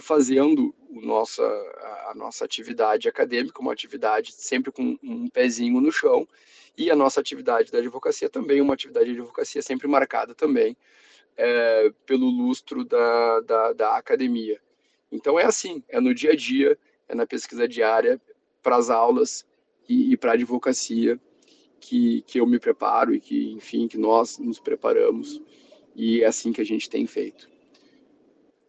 fazendo 0.01 0.74
o 0.89 1.01
nossa, 1.01 1.43
a, 1.43 2.11
a 2.11 2.13
nossa 2.16 2.45
atividade 2.45 3.09
acadêmica, 3.09 3.61
uma 3.61 3.74
atividade 3.74 4.32
sempre 4.32 4.72
com 4.72 4.97
um 5.03 5.28
pezinho 5.30 5.82
no 5.82 5.91
chão, 5.91 6.28
e 6.78 6.91
a 6.91 6.95
nossa 6.95 7.20
atividade 7.20 7.72
da 7.72 7.80
advocacia 7.80 8.30
também, 8.30 8.61
uma 8.61 8.74
atividade 8.74 9.05
de 9.05 9.20
advocacia 9.20 9.61
sempre 9.61 9.88
marcada 9.88 10.36
também 10.36 10.76
é, 11.38 11.91
pelo 12.05 12.30
lustro 12.30 12.84
da, 12.84 13.39
da, 13.41 13.74
da 13.74 13.97
academia. 13.97 14.59
Então 15.11 15.39
é 15.39 15.45
assim, 15.45 15.84
é 15.88 15.99
no 15.99 16.13
dia 16.13 16.32
a 16.32 16.36
dia, 16.36 16.78
é 17.07 17.16
na 17.16 17.26
pesquisa 17.26 17.68
diária, 17.68 18.20
para 18.61 18.76
as 18.76 18.89
aulas 18.89 19.45
e, 19.88 20.13
e 20.13 20.18
para 20.18 20.32
a 20.32 20.34
advocacia 20.34 21.20
que, 21.80 22.22
que 22.24 22.39
eu 22.39 22.47
me 22.47 22.59
preparo 22.59 23.13
e 23.13 23.20
que, 23.20 23.51
enfim, 23.51 23.88
que 23.88 23.97
nós 23.97 24.38
nos 24.39 24.59
preparamos 24.59 25.41
e 25.95 26.24
é 26.24 26.26
assim 26.26 26.51
que 26.51 26.61
a 26.61 26.66
gente 26.66 26.89
tem 26.89 27.05
feito. 27.05 27.47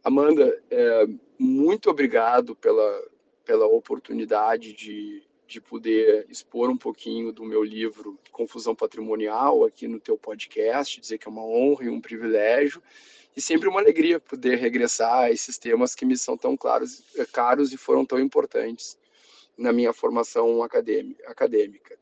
Amanda, 0.06 0.56
é, 0.70 1.04
muito 1.36 1.90
obrigado 1.90 2.54
pela, 2.54 3.02
pela 3.44 3.66
oportunidade 3.66 4.72
de, 4.72 5.20
de 5.48 5.60
poder 5.60 6.24
expor 6.30 6.70
um 6.70 6.76
pouquinho 6.76 7.32
do 7.32 7.44
meu 7.44 7.64
livro 7.64 8.16
Confusão 8.30 8.72
Patrimonial 8.72 9.64
aqui 9.64 9.88
no 9.88 9.98
teu 9.98 10.16
podcast, 10.16 11.00
dizer 11.00 11.18
que 11.18 11.26
é 11.26 11.28
uma 11.28 11.44
honra 11.44 11.86
e 11.86 11.88
um 11.88 12.00
privilégio 12.00 12.80
e 13.36 13.40
sempre 13.40 13.68
uma 13.68 13.80
alegria 13.80 14.20
poder 14.20 14.58
regressar 14.58 15.24
a 15.24 15.32
esses 15.32 15.58
temas 15.58 15.92
que 15.92 16.06
me 16.06 16.16
são 16.16 16.36
tão 16.36 16.56
claros, 16.56 17.02
caros 17.32 17.72
e 17.72 17.76
foram 17.76 18.06
tão 18.06 18.20
importantes 18.20 18.96
na 19.58 19.72
minha 19.72 19.92
formação 19.92 20.62
acadêmica. 20.62 21.98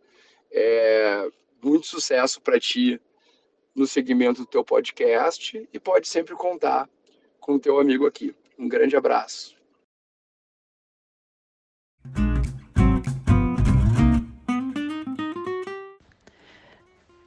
É, 0.53 1.27
muito 1.63 1.87
sucesso 1.87 2.39
para 2.43 2.61
ti 2.61 3.01
no 3.75 3.87
segmento 3.87 4.43
do 4.43 4.47
teu 4.47 4.63
podcast 4.63 5.67
e 5.73 5.81
pode 5.81 6.07
sempre 6.07 6.35
contar 6.35 6.87
com 7.45 7.57
o 7.57 7.59
teu 7.59 7.79
amigo 7.79 8.07
aqui. 8.07 8.35
Um 8.59 8.67
grande 8.67 8.97
abraço. 8.97 9.55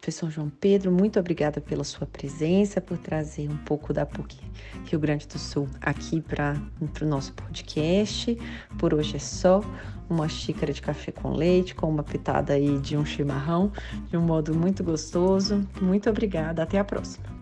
Professor 0.01 0.31
João 0.31 0.49
Pedro, 0.49 0.89
muito 0.89 1.19
obrigada 1.19 1.59
pela 1.59 1.83
sua 1.83 2.07
presença, 2.07 2.79
por 2.79 2.97
trazer 2.97 3.47
um 3.49 3.57
pouco 3.57 3.93
da 3.93 4.05
PUC 4.05 4.37
Rio 4.85 4.99
Grande 4.99 5.27
do 5.27 5.37
Sul 5.37 5.67
aqui 5.81 6.21
para 6.21 6.55
o 7.01 7.05
nosso 7.05 7.33
podcast. 7.33 8.35
Por 8.79 8.93
hoje 8.93 9.17
é 9.17 9.19
só 9.19 9.61
uma 10.09 10.27
xícara 10.29 10.71
de 10.71 10.81
café 10.81 11.11
com 11.11 11.33
leite, 11.33 11.75
com 11.75 11.89
uma 11.89 12.03
pitada 12.03 12.53
aí 12.53 12.79
de 12.79 12.97
um 12.97 13.05
chimarrão, 13.05 13.71
de 14.09 14.17
um 14.17 14.21
modo 14.21 14.55
muito 14.55 14.83
gostoso. 14.83 15.67
Muito 15.79 16.09
obrigada, 16.09 16.63
até 16.63 16.79
a 16.79 16.85
próxima. 16.85 17.36